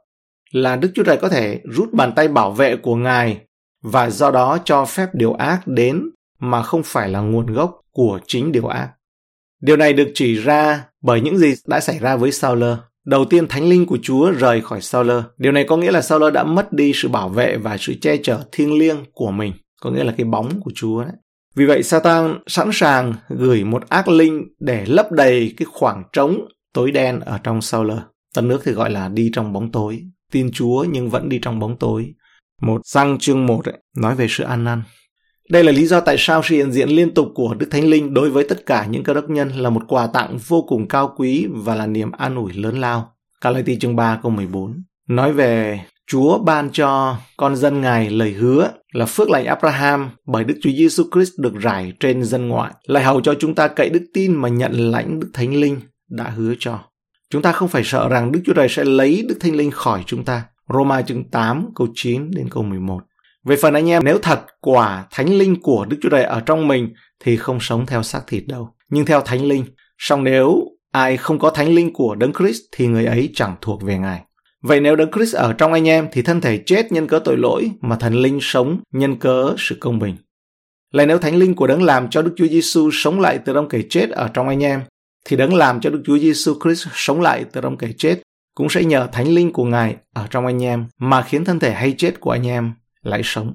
là 0.51 0.75
Đức 0.75 0.91
Chúa 0.95 1.03
Trời 1.03 1.17
có 1.17 1.29
thể 1.29 1.61
rút 1.63 1.94
bàn 1.94 2.13
tay 2.15 2.27
bảo 2.27 2.51
vệ 2.51 2.75
của 2.75 2.95
Ngài 2.95 3.41
và 3.81 4.09
do 4.09 4.31
đó 4.31 4.57
cho 4.65 4.85
phép 4.85 5.09
điều 5.13 5.33
ác 5.33 5.61
đến 5.65 6.03
mà 6.39 6.63
không 6.63 6.81
phải 6.85 7.09
là 7.09 7.19
nguồn 7.19 7.45
gốc 7.45 7.79
của 7.91 8.19
chính 8.27 8.51
điều 8.51 8.67
ác. 8.67 8.89
Điều 9.61 9.77
này 9.77 9.94
được 9.94 10.11
chỉ 10.13 10.35
ra 10.35 10.85
bởi 11.01 11.21
những 11.21 11.38
gì 11.38 11.53
đã 11.67 11.79
xảy 11.79 11.99
ra 11.99 12.15
với 12.15 12.31
Sauler. 12.31 12.77
Đầu 13.05 13.25
tiên 13.25 13.47
thánh 13.47 13.69
linh 13.69 13.85
của 13.85 13.97
Chúa 14.01 14.31
rời 14.31 14.61
khỏi 14.61 14.81
Sauler. 14.81 15.23
Điều 15.38 15.51
này 15.51 15.65
có 15.67 15.77
nghĩa 15.77 15.91
là 15.91 16.01
Sauler 16.01 16.33
đã 16.33 16.44
mất 16.44 16.73
đi 16.73 16.91
sự 16.95 17.07
bảo 17.07 17.29
vệ 17.29 17.57
và 17.57 17.77
sự 17.77 17.94
che 18.01 18.17
chở 18.17 18.44
thiêng 18.51 18.77
liêng 18.77 18.97
của 19.13 19.31
mình, 19.31 19.53
có 19.81 19.91
nghĩa 19.91 20.03
là 20.03 20.13
cái 20.17 20.25
bóng 20.25 20.61
của 20.61 20.71
Chúa 20.75 21.03
đấy. 21.03 21.13
Vì 21.55 21.65
vậy 21.65 21.83
Satan 21.83 22.39
sẵn 22.47 22.69
sàng 22.73 23.13
gửi 23.29 23.63
một 23.63 23.89
ác 23.89 24.07
linh 24.07 24.47
để 24.59 24.85
lấp 24.85 25.11
đầy 25.11 25.53
cái 25.57 25.65
khoảng 25.71 26.03
trống 26.13 26.47
tối 26.73 26.91
đen 26.91 27.19
ở 27.19 27.38
trong 27.44 27.61
Sauler. 27.61 28.00
Tân 28.35 28.47
nước 28.47 28.61
thì 28.63 28.71
gọi 28.71 28.89
là 28.89 29.07
đi 29.07 29.31
trong 29.33 29.53
bóng 29.53 29.71
tối 29.71 30.03
tin 30.31 30.51
Chúa 30.51 30.85
nhưng 30.91 31.09
vẫn 31.09 31.29
đi 31.29 31.39
trong 31.41 31.59
bóng 31.59 31.77
tối. 31.77 32.13
Một 32.61 32.81
răng 32.85 33.17
chương 33.19 33.45
1 33.45 33.65
ấy, 33.65 33.77
nói 33.97 34.15
về 34.15 34.27
sự 34.29 34.44
an 34.44 34.63
năn. 34.63 34.83
Đây 35.53 35.63
là 35.63 35.71
lý 35.71 35.85
do 35.85 36.00
tại 36.00 36.15
sao 36.19 36.41
sự 36.44 36.55
hiện 36.55 36.71
diện 36.71 36.89
liên 36.89 37.13
tục 37.13 37.31
của 37.35 37.53
Đức 37.53 37.67
Thánh 37.71 37.88
Linh 37.88 38.13
đối 38.13 38.29
với 38.29 38.44
tất 38.50 38.65
cả 38.65 38.85
những 38.89 39.03
cơ 39.03 39.13
đốc 39.13 39.29
nhân 39.29 39.50
là 39.50 39.69
một 39.69 39.81
quà 39.88 40.07
tặng 40.07 40.38
vô 40.47 40.65
cùng 40.67 40.88
cao 40.88 41.13
quý 41.17 41.47
và 41.51 41.75
là 41.75 41.88
niềm 41.88 42.11
an 42.11 42.35
ủi 42.35 42.53
lớn 42.53 42.79
lao. 42.79 43.15
Galati 43.41 43.79
chương 43.79 43.95
3 43.95 44.19
câu 44.23 44.31
14 44.31 44.83
nói 45.09 45.33
về 45.33 45.79
Chúa 46.07 46.38
ban 46.38 46.69
cho 46.71 47.17
con 47.38 47.55
dân 47.55 47.81
Ngài 47.81 48.09
lời 48.09 48.31
hứa 48.31 48.71
là 48.94 49.05
phước 49.05 49.29
lành 49.29 49.45
Abraham 49.45 50.09
bởi 50.27 50.44
Đức 50.44 50.55
Chúa 50.61 50.71
Giêsu 50.77 51.03
Christ 51.13 51.31
được 51.39 51.53
rải 51.56 51.94
trên 51.99 52.23
dân 52.23 52.47
ngoại, 52.47 52.71
lại 52.88 53.03
hầu 53.03 53.21
cho 53.21 53.35
chúng 53.39 53.56
ta 53.56 53.67
cậy 53.67 53.89
đức 53.89 54.06
tin 54.13 54.35
mà 54.35 54.49
nhận 54.49 54.91
lãnh 54.91 55.19
Đức 55.19 55.29
Thánh 55.33 55.56
Linh 55.56 55.79
đã 56.09 56.29
hứa 56.29 56.53
cho. 56.59 56.79
Chúng 57.29 57.41
ta 57.41 57.51
không 57.51 57.67
phải 57.67 57.83
sợ 57.85 58.09
rằng 58.09 58.31
Đức 58.31 58.39
Chúa 58.45 58.53
Trời 58.53 58.69
sẽ 58.69 58.83
lấy 58.83 59.25
Đức 59.29 59.38
Thánh 59.39 59.56
Linh 59.56 59.71
khỏi 59.71 60.03
chúng 60.06 60.25
ta. 60.25 60.44
Roma 60.73 61.01
chương 61.01 61.23
8 61.23 61.69
câu 61.75 61.88
9 61.95 62.31
đến 62.31 62.49
câu 62.49 62.63
11. 62.63 62.99
Về 63.45 63.56
phần 63.62 63.74
anh 63.74 63.90
em, 63.90 64.04
nếu 64.06 64.18
thật 64.19 64.45
quả 64.62 65.06
Thánh 65.12 65.38
Linh 65.38 65.62
của 65.62 65.86
Đức 65.86 65.98
Chúa 66.01 66.10
Trời 66.10 66.24
ở 66.24 66.40
trong 66.40 66.68
mình 66.68 66.94
thì 67.24 67.38
không 67.38 67.60
sống 67.62 67.86
theo 67.86 68.04
xác 68.04 68.22
thịt 68.28 68.44
đâu, 68.48 68.75
nhưng 68.90 69.06
theo 69.06 69.22
Thánh 69.22 69.45
Linh. 69.45 69.66
Song 69.98 70.24
nếu 70.24 70.63
ai 70.92 71.18
không 71.18 71.40
có 71.40 71.50
Thánh 71.50 71.75
Linh 71.75 71.94
của 71.94 72.16
Đấng 72.16 72.34
Christ 72.34 72.62
thì 72.72 72.88
người 72.88 73.06
ấy 73.06 73.30
chẳng 73.36 73.56
thuộc 73.62 73.84
về 73.84 73.98
Ngài. 73.98 74.22
Vậy 74.62 74.80
nếu 74.80 74.95
Đấng 74.95 75.12
Christ 75.12 75.36
ở 75.36 75.54
trong 75.54 75.74
anh 75.74 75.88
em 75.88 76.07
thì 76.12 76.22
thân 76.22 76.42
thể 76.42 76.57
chết 76.66 76.92
nhân 76.92 77.07
cớ 77.07 77.19
tội 77.19 77.38
lỗi 77.38 77.72
mà 77.81 77.95
thần 77.95 78.16
linh 78.16 78.40
sống 78.42 78.80
nhân 78.92 79.16
cớ 79.16 79.56
sự 79.57 79.78
công 79.80 80.00
bình. 80.00 80.16
Lại 80.92 81.06
nếu 81.06 81.18
Thánh 81.18 81.36
Linh 81.36 81.56
của 81.56 81.68
Đấng 81.68 81.84
làm 81.84 82.10
cho 82.10 82.22
Đức 82.22 82.34
Chúa 82.38 82.48
Giêsu 82.48 82.90
sống 82.94 83.19
lại 83.19 83.40
từ 83.45 83.54
trong 83.54 83.69
kẻ 83.69 83.81
chết 83.90 84.10
ở 84.10 84.28
trong 84.34 84.48
anh 84.48 84.63
em 84.63 84.81
thì 85.25 85.38
đấng 85.38 85.54
làm 85.54 85.81
cho 85.81 85.90
Đức 85.90 86.01
Chúa 86.06 86.18
Giêsu 86.18 86.54
Christ 86.63 86.88
sống 86.94 87.22
lại 87.22 87.45
từ 87.51 87.62
trong 87.62 87.78
kẻ 87.78 87.88
chết 87.98 88.22
cũng 88.56 88.69
sẽ 88.69 88.84
nhờ 88.84 89.07
thánh 89.12 89.28
linh 89.28 89.54
của 89.54 89.63
Ngài 89.63 89.95
ở 90.13 90.28
trong 90.30 90.45
anh 90.45 90.63
em 90.63 90.86
mà 91.00 91.22
khiến 91.22 91.45
thân 91.45 91.60
thể 91.60 91.74
hay 91.74 91.95
chết 91.98 92.19
của 92.19 92.31
anh 92.31 92.48
em 92.48 92.74
lại 93.03 93.21
sống. 93.23 93.53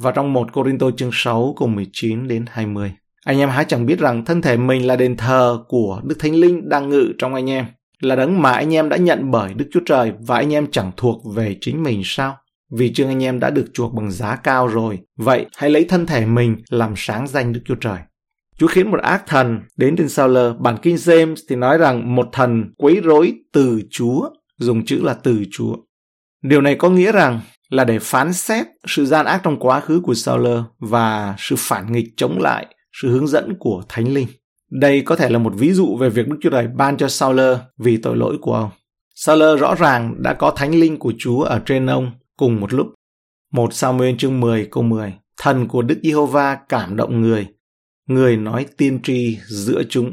Và 0.00 0.10
trong 0.10 0.32
1 0.32 0.52
Corinto 0.52 0.90
chương 0.90 1.10
6 1.12 1.54
cùng 1.56 1.74
19 1.74 2.28
đến 2.28 2.44
20. 2.48 2.92
Anh 3.24 3.38
em 3.38 3.48
há 3.48 3.64
chẳng 3.64 3.86
biết 3.86 3.98
rằng 3.98 4.24
thân 4.24 4.42
thể 4.42 4.56
mình 4.56 4.86
là 4.86 4.96
đền 4.96 5.16
thờ 5.16 5.64
của 5.68 6.00
Đức 6.04 6.16
Thánh 6.18 6.34
Linh 6.34 6.68
đang 6.68 6.88
ngự 6.88 7.12
trong 7.18 7.34
anh 7.34 7.50
em, 7.50 7.66
là 8.00 8.16
đấng 8.16 8.42
mà 8.42 8.52
anh 8.52 8.74
em 8.74 8.88
đã 8.88 8.96
nhận 8.96 9.30
bởi 9.30 9.54
Đức 9.54 9.68
Chúa 9.72 9.80
Trời 9.86 10.12
và 10.20 10.36
anh 10.36 10.52
em 10.52 10.70
chẳng 10.70 10.92
thuộc 10.96 11.22
về 11.34 11.56
chính 11.60 11.82
mình 11.82 12.02
sao? 12.04 12.36
Vì 12.72 12.92
chương 12.92 13.08
anh 13.08 13.22
em 13.22 13.40
đã 13.40 13.50
được 13.50 13.66
chuộc 13.74 13.94
bằng 13.94 14.10
giá 14.10 14.36
cao 14.36 14.66
rồi, 14.66 14.98
vậy 15.16 15.46
hãy 15.56 15.70
lấy 15.70 15.84
thân 15.84 16.06
thể 16.06 16.26
mình 16.26 16.56
làm 16.70 16.92
sáng 16.96 17.26
danh 17.26 17.52
Đức 17.52 17.60
Chúa 17.64 17.74
Trời. 17.74 17.98
Chúa 18.58 18.66
khiến 18.66 18.90
một 18.90 19.00
ác 19.00 19.26
thần 19.26 19.60
đến 19.76 19.96
trên 19.96 20.08
sao 20.08 20.28
lơ. 20.28 20.52
Bản 20.52 20.76
King 20.82 20.94
James 20.94 21.36
thì 21.48 21.56
nói 21.56 21.78
rằng 21.78 22.14
một 22.14 22.28
thần 22.32 22.74
quấy 22.76 23.00
rối 23.00 23.34
từ 23.52 23.82
Chúa, 23.90 24.30
dùng 24.58 24.84
chữ 24.84 25.00
là 25.02 25.14
từ 25.14 25.44
Chúa. 25.50 25.76
Điều 26.42 26.60
này 26.60 26.74
có 26.74 26.90
nghĩa 26.90 27.12
rằng 27.12 27.40
là 27.68 27.84
để 27.84 27.98
phán 27.98 28.32
xét 28.32 28.66
sự 28.86 29.06
gian 29.06 29.26
ác 29.26 29.40
trong 29.44 29.58
quá 29.58 29.80
khứ 29.80 30.00
của 30.00 30.14
Sauler 30.14 30.58
và 30.78 31.34
sự 31.38 31.54
phản 31.58 31.92
nghịch 31.92 32.08
chống 32.16 32.38
lại 32.40 32.66
sự 33.02 33.10
hướng 33.10 33.26
dẫn 33.26 33.56
của 33.58 33.82
Thánh 33.88 34.14
Linh. 34.14 34.28
Đây 34.70 35.00
có 35.00 35.16
thể 35.16 35.28
là 35.28 35.38
một 35.38 35.52
ví 35.56 35.72
dụ 35.72 35.96
về 35.96 36.08
việc 36.08 36.28
Đức 36.28 36.36
Chúa 36.42 36.50
Trời 36.50 36.66
ban 36.66 36.96
cho 36.96 37.08
Sauler 37.08 37.58
vì 37.78 37.96
tội 37.96 38.16
lỗi 38.16 38.38
của 38.40 38.54
ông. 38.54 38.70
Sauler 39.14 39.60
rõ 39.60 39.74
ràng 39.74 40.14
đã 40.22 40.34
có 40.34 40.50
Thánh 40.50 40.74
Linh 40.74 40.98
của 40.98 41.12
Chúa 41.18 41.42
ở 41.42 41.62
trên 41.66 41.86
ông 41.86 42.10
cùng 42.36 42.60
một 42.60 42.72
lúc. 42.72 42.86
Một 43.52 43.74
Samuel 43.74 44.14
chương 44.18 44.40
10 44.40 44.68
câu 44.70 44.82
10 44.82 45.14
Thần 45.40 45.68
của 45.68 45.82
Đức 45.82 45.98
Giê-hô-va 46.02 46.54
cảm 46.68 46.96
động 46.96 47.20
người 47.20 47.46
người 48.06 48.36
nói 48.36 48.66
tiên 48.76 49.00
tri 49.02 49.38
giữa 49.46 49.82
chúng. 49.88 50.12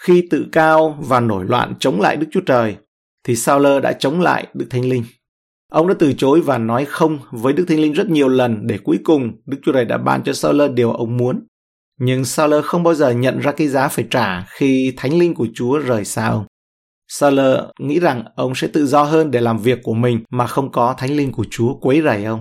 Khi 0.00 0.28
tự 0.30 0.46
cao 0.52 0.98
và 1.00 1.20
nổi 1.20 1.44
loạn 1.44 1.74
chống 1.78 2.00
lại 2.00 2.16
Đức 2.16 2.26
Chúa 2.30 2.40
Trời, 2.40 2.76
thì 3.24 3.36
Sauler 3.36 3.82
đã 3.82 3.92
chống 3.92 4.20
lại 4.20 4.46
Đức 4.54 4.66
Thánh 4.70 4.84
Linh. 4.84 5.04
Ông 5.72 5.88
đã 5.88 5.94
từ 5.98 6.12
chối 6.12 6.40
và 6.40 6.58
nói 6.58 6.84
không 6.84 7.18
với 7.30 7.52
Đức 7.52 7.64
Thánh 7.68 7.80
Linh 7.80 7.92
rất 7.92 8.10
nhiều 8.10 8.28
lần 8.28 8.66
để 8.66 8.78
cuối 8.84 8.98
cùng 9.04 9.32
Đức 9.46 9.58
Chúa 9.62 9.72
Trời 9.72 9.84
đã 9.84 9.98
ban 9.98 10.22
cho 10.22 10.32
Sao 10.32 10.52
Lơ 10.52 10.68
điều 10.68 10.92
ông 10.92 11.16
muốn. 11.16 11.46
Nhưng 12.00 12.24
Sao 12.24 12.48
Lơ 12.48 12.62
không 12.62 12.82
bao 12.82 12.94
giờ 12.94 13.10
nhận 13.10 13.38
ra 13.38 13.52
cái 13.52 13.68
giá 13.68 13.88
phải 13.88 14.06
trả 14.10 14.44
khi 14.48 14.94
Thánh 14.96 15.18
Linh 15.18 15.34
của 15.34 15.46
Chúa 15.54 15.78
rời 15.78 16.04
xa 16.04 16.26
ông. 16.28 16.44
Sao 17.08 17.30
Lơ 17.30 17.72
nghĩ 17.80 18.00
rằng 18.00 18.24
ông 18.36 18.54
sẽ 18.54 18.68
tự 18.68 18.86
do 18.86 19.02
hơn 19.02 19.30
để 19.30 19.40
làm 19.40 19.58
việc 19.58 19.78
của 19.82 19.94
mình 19.94 20.24
mà 20.30 20.46
không 20.46 20.72
có 20.72 20.94
Thánh 20.98 21.16
Linh 21.16 21.32
của 21.32 21.44
Chúa 21.50 21.74
quấy 21.74 22.02
rầy 22.02 22.24
ông. 22.24 22.40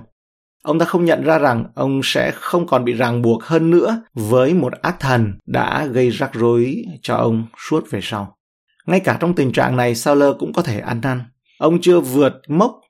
Ông 0.63 0.79
ta 0.79 0.85
không 0.85 1.05
nhận 1.05 1.23
ra 1.23 1.39
rằng 1.39 1.65
ông 1.75 2.01
sẽ 2.03 2.31
không 2.35 2.67
còn 2.67 2.85
bị 2.85 2.93
ràng 2.93 3.21
buộc 3.21 3.43
hơn 3.43 3.69
nữa 3.69 4.01
với 4.13 4.53
một 4.53 4.73
ác 4.81 4.99
thần 4.99 5.33
đã 5.45 5.85
gây 5.85 6.09
rắc 6.09 6.33
rối 6.33 6.83
cho 7.01 7.15
ông 7.15 7.45
suốt 7.69 7.91
về 7.91 7.99
sau. 8.03 8.37
Ngay 8.85 8.99
cả 8.99 9.17
trong 9.19 9.33
tình 9.33 9.51
trạng 9.51 9.77
này, 9.77 9.95
Sauler 9.95 10.33
cũng 10.39 10.53
có 10.53 10.61
thể 10.61 10.79
ăn 10.79 11.01
năn. 11.03 11.21
Ông 11.59 11.81
chưa 11.81 11.99
vượt 11.99 12.33
mốc 12.47 12.80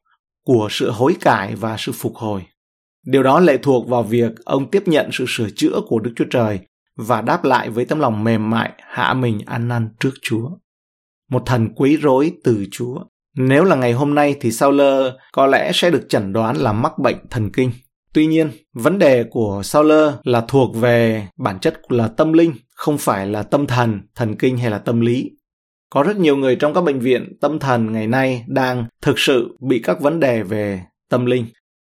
của 0.46 0.68
sự 0.72 0.92
hối 0.92 1.16
cải 1.22 1.56
và 1.56 1.76
sự 1.80 1.92
phục 1.92 2.16
hồi. 2.16 2.42
Điều 3.06 3.24
đó 3.24 3.40
lệ 3.40 3.58
thuộc 3.58 3.88
vào 3.88 4.04
việc 4.04 4.32
ông 4.46 4.72
tiếp 4.72 4.84
nhận 4.86 5.10
sự 5.12 5.26
sửa 5.28 5.50
chữa 5.56 5.82
của 5.88 6.00
Đức 6.00 6.14
Chúa 6.16 6.26
Trời 6.32 6.60
và 6.96 7.22
đáp 7.22 7.44
lại 7.44 7.70
với 7.70 7.86
tấm 7.86 8.00
lòng 8.00 8.24
mềm 8.24 8.50
mại 8.50 8.72
hạ 8.78 9.14
mình 9.14 9.40
ăn 9.46 9.68
năn 9.68 9.90
trước 10.00 10.14
Chúa. 10.22 10.50
Một 11.30 11.44
thần 11.46 11.70
quấy 11.76 11.98
rối 11.98 12.34
từ 12.44 12.66
Chúa. 12.72 13.00
Nếu 13.36 13.64
là 13.64 13.76
ngày 13.76 13.94
hôm 13.94 14.16
nay 14.16 14.36
thì 14.42 14.52
Sao 14.52 14.72
Lơ 14.72 15.18
có 15.34 15.48
lẽ 15.48 15.72
sẽ 15.74 15.90
được 15.90 16.06
chẩn 16.10 16.34
đoán 16.34 16.58
là 16.58 16.74
mắc 16.74 17.00
bệnh 17.00 17.18
thần 17.30 17.52
kinh. 17.52 17.72
Tuy 18.14 18.26
nhiên, 18.26 18.52
vấn 18.74 19.00
đề 19.00 19.24
của 19.24 19.62
Sao 19.64 19.84
Lơ 19.84 20.18
là 20.24 20.42
thuộc 20.48 20.76
về 20.76 21.28
bản 21.38 21.60
chất 21.60 21.92
là 21.92 22.08
tâm 22.08 22.34
linh, 22.34 22.54
không 22.76 22.98
phải 22.98 23.28
là 23.28 23.44
tâm 23.44 23.68
thần, 23.68 24.02
thần 24.16 24.36
kinh 24.36 24.58
hay 24.58 24.72
là 24.72 24.78
tâm 24.78 25.02
lý. 25.02 25.32
Có 25.94 26.04
rất 26.04 26.18
nhiều 26.18 26.38
người 26.38 26.56
trong 26.56 26.74
các 26.74 26.82
bệnh 26.82 27.00
viện 27.00 27.38
tâm 27.42 27.60
thần 27.60 27.92
ngày 27.92 28.08
nay 28.08 28.44
đang 28.48 28.86
thực 29.02 29.20
sự 29.20 29.58
bị 29.70 29.80
các 29.80 30.02
vấn 30.02 30.20
đề 30.20 30.44
về 30.44 30.82
tâm 31.10 31.26
linh. 31.26 31.46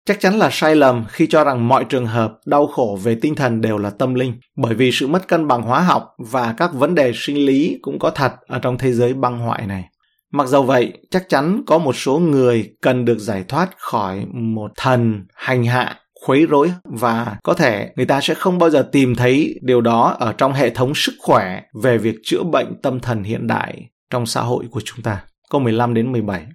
Chắc 0.06 0.20
chắn 0.20 0.38
là 0.38 0.48
sai 0.52 0.76
lầm 0.76 1.04
khi 1.08 1.26
cho 1.26 1.44
rằng 1.44 1.68
mọi 1.68 1.84
trường 1.84 2.06
hợp 2.06 2.34
đau 2.46 2.66
khổ 2.66 2.98
về 3.02 3.14
tinh 3.14 3.34
thần 3.34 3.60
đều 3.60 3.78
là 3.78 3.90
tâm 3.90 4.14
linh, 4.14 4.40
bởi 4.56 4.74
vì 4.74 4.92
sự 4.92 5.06
mất 5.06 5.28
cân 5.28 5.48
bằng 5.48 5.62
hóa 5.62 5.80
học 5.80 6.08
và 6.18 6.54
các 6.56 6.74
vấn 6.74 6.94
đề 6.94 7.12
sinh 7.14 7.36
lý 7.36 7.78
cũng 7.82 7.98
có 7.98 8.10
thật 8.10 8.32
ở 8.46 8.58
trong 8.58 8.78
thế 8.78 8.92
giới 8.92 9.14
băng 9.14 9.38
hoại 9.38 9.66
này. 9.66 9.84
Mặc 10.32 10.46
dầu 10.46 10.62
vậy, 10.62 10.92
chắc 11.10 11.28
chắn 11.28 11.62
có 11.66 11.78
một 11.78 11.96
số 11.96 12.18
người 12.18 12.70
cần 12.80 13.04
được 13.04 13.18
giải 13.18 13.44
thoát 13.48 13.70
khỏi 13.78 14.26
một 14.32 14.70
thần 14.76 15.24
hành 15.34 15.64
hạ 15.64 15.96
khuấy 16.22 16.46
rối 16.46 16.72
và 16.84 17.36
có 17.42 17.54
thể 17.54 17.92
người 17.96 18.06
ta 18.06 18.20
sẽ 18.20 18.34
không 18.34 18.58
bao 18.58 18.70
giờ 18.70 18.88
tìm 18.92 19.14
thấy 19.14 19.58
điều 19.62 19.80
đó 19.80 20.16
ở 20.18 20.32
trong 20.32 20.52
hệ 20.52 20.70
thống 20.70 20.94
sức 20.94 21.12
khỏe 21.18 21.62
về 21.82 21.98
việc 21.98 22.14
chữa 22.24 22.42
bệnh 22.42 22.74
tâm 22.82 23.00
thần 23.00 23.22
hiện 23.22 23.46
đại 23.46 23.86
trong 24.10 24.26
xã 24.26 24.40
hội 24.40 24.64
của 24.70 24.80
chúng 24.84 25.02
ta. 25.02 25.24
Câu 25.50 25.60
15 25.60 25.94
đến 25.94 26.12
17. 26.12 26.46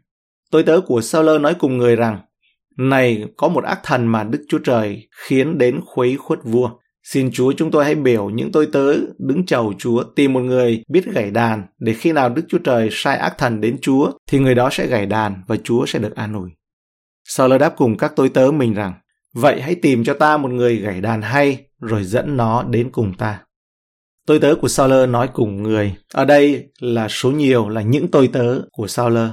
Tôi 0.51 0.63
tớ 0.63 0.79
của 0.87 1.01
Sauler 1.01 1.41
nói 1.41 1.53
cùng 1.53 1.77
người 1.77 1.95
rằng, 1.95 2.19
này 2.77 3.23
có 3.37 3.47
một 3.47 3.63
ác 3.63 3.79
thần 3.83 4.07
mà 4.07 4.23
Đức 4.23 4.45
Chúa 4.49 4.59
Trời 4.59 5.07
khiến 5.27 5.57
đến 5.57 5.81
khuấy 5.85 6.17
khuất 6.17 6.39
vua. 6.43 6.69
Xin 7.03 7.29
Chúa 7.33 7.53
chúng 7.57 7.71
tôi 7.71 7.85
hãy 7.85 7.95
biểu 7.95 8.29
những 8.29 8.51
tôi 8.51 8.67
tớ 8.73 8.93
đứng 9.19 9.45
chầu 9.45 9.73
Chúa 9.77 10.03
tìm 10.03 10.33
một 10.33 10.39
người 10.39 10.83
biết 10.89 11.05
gảy 11.13 11.31
đàn 11.31 11.63
để 11.79 11.93
khi 11.93 12.11
nào 12.11 12.29
Đức 12.29 12.41
Chúa 12.47 12.57
Trời 12.57 12.89
sai 12.91 13.17
ác 13.17 13.37
thần 13.37 13.61
đến 13.61 13.77
Chúa 13.81 14.11
thì 14.27 14.39
người 14.39 14.55
đó 14.55 14.69
sẽ 14.71 14.87
gảy 14.87 15.05
đàn 15.05 15.43
và 15.47 15.55
Chúa 15.63 15.85
sẽ 15.85 15.99
được 15.99 16.15
an 16.15 16.33
ủi. 16.33 16.49
Sauler 17.23 17.61
đáp 17.61 17.73
cùng 17.77 17.97
các 17.97 18.13
tôi 18.15 18.29
tớ 18.29 18.51
mình 18.51 18.73
rằng 18.73 18.93
Vậy 19.39 19.61
hãy 19.61 19.75
tìm 19.75 20.03
cho 20.03 20.13
ta 20.13 20.37
một 20.37 20.51
người 20.51 20.75
gảy 20.75 21.01
đàn 21.01 21.21
hay, 21.21 21.57
rồi 21.81 22.03
dẫn 22.03 22.37
nó 22.37 22.63
đến 22.63 22.89
cùng 22.91 23.13
ta. 23.17 23.39
Tôi 24.27 24.39
tớ 24.39 24.55
của 24.61 24.67
Sauler 24.67 25.09
nói 25.09 25.29
cùng 25.33 25.63
người. 25.63 25.95
Ở 26.13 26.25
đây 26.25 26.67
là 26.79 27.07
số 27.07 27.31
nhiều 27.31 27.69
là 27.69 27.81
những 27.81 28.11
tôi 28.11 28.29
tớ 28.33 28.59
của 28.71 28.87
Sauler. 28.87 29.29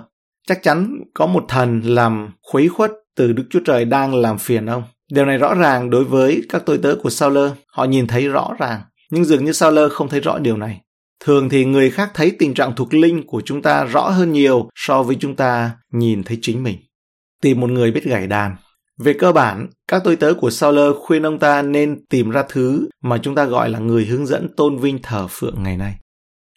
Chắc 0.48 0.62
chắn 0.62 1.00
có 1.14 1.26
một 1.26 1.44
thần 1.48 1.80
làm 1.80 2.28
khuấy 2.42 2.68
khuất 2.68 2.92
từ 3.16 3.32
Đức 3.32 3.44
Chúa 3.50 3.60
Trời 3.64 3.84
đang 3.84 4.14
làm 4.14 4.38
phiền 4.38 4.66
ông. 4.66 4.82
Điều 5.12 5.24
này 5.24 5.38
rõ 5.38 5.54
ràng 5.54 5.90
đối 5.90 6.04
với 6.04 6.42
các 6.48 6.62
tôi 6.66 6.78
tớ 6.78 6.96
của 7.02 7.10
Sauler. 7.10 7.50
Họ 7.66 7.84
nhìn 7.84 8.06
thấy 8.06 8.28
rõ 8.28 8.50
ràng. 8.58 8.80
Nhưng 9.10 9.24
dường 9.24 9.44
như 9.44 9.52
Sauler 9.52 9.92
không 9.92 10.08
thấy 10.08 10.20
rõ 10.20 10.38
điều 10.38 10.56
này. 10.56 10.80
Thường 11.24 11.48
thì 11.48 11.64
người 11.64 11.90
khác 11.90 12.10
thấy 12.14 12.36
tình 12.38 12.54
trạng 12.54 12.74
thuộc 12.76 12.94
linh 12.94 13.26
của 13.26 13.42
chúng 13.44 13.62
ta 13.62 13.84
rõ 13.84 14.08
hơn 14.08 14.32
nhiều 14.32 14.68
so 14.74 15.02
với 15.02 15.16
chúng 15.20 15.36
ta 15.36 15.70
nhìn 15.92 16.22
thấy 16.22 16.38
chính 16.42 16.62
mình. 16.62 16.78
Tìm 17.42 17.60
một 17.60 17.70
người 17.70 17.90
biết 17.92 18.04
gảy 18.04 18.26
đàn 18.26 18.56
về 18.98 19.12
cơ 19.12 19.32
bản, 19.32 19.68
các 19.88 20.02
tôi 20.04 20.16
tớ 20.16 20.34
của 20.34 20.50
Sauler 20.50 20.94
khuyên 21.00 21.22
ông 21.22 21.38
ta 21.38 21.62
nên 21.62 22.06
tìm 22.06 22.30
ra 22.30 22.44
thứ 22.48 22.88
mà 23.02 23.18
chúng 23.18 23.34
ta 23.34 23.44
gọi 23.44 23.70
là 23.70 23.78
người 23.78 24.04
hướng 24.04 24.26
dẫn 24.26 24.48
tôn 24.56 24.78
vinh 24.78 24.98
thờ 25.02 25.26
phượng 25.30 25.62
ngày 25.62 25.76
nay. 25.76 25.96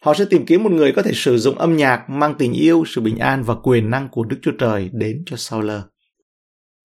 Họ 0.03 0.13
sẽ 0.13 0.25
tìm 0.29 0.45
kiếm 0.45 0.63
một 0.63 0.71
người 0.71 0.91
có 0.91 1.01
thể 1.01 1.11
sử 1.13 1.37
dụng 1.37 1.57
âm 1.57 1.77
nhạc 1.77 2.09
mang 2.09 2.35
tình 2.37 2.53
yêu, 2.53 2.83
sự 2.87 3.01
bình 3.01 3.17
an 3.17 3.43
và 3.43 3.55
quyền 3.63 3.89
năng 3.89 4.09
của 4.09 4.23
Đức 4.23 4.37
Chúa 4.41 4.51
Trời 4.59 4.89
đến 4.93 5.23
cho 5.25 5.37
Sauler. 5.37 5.81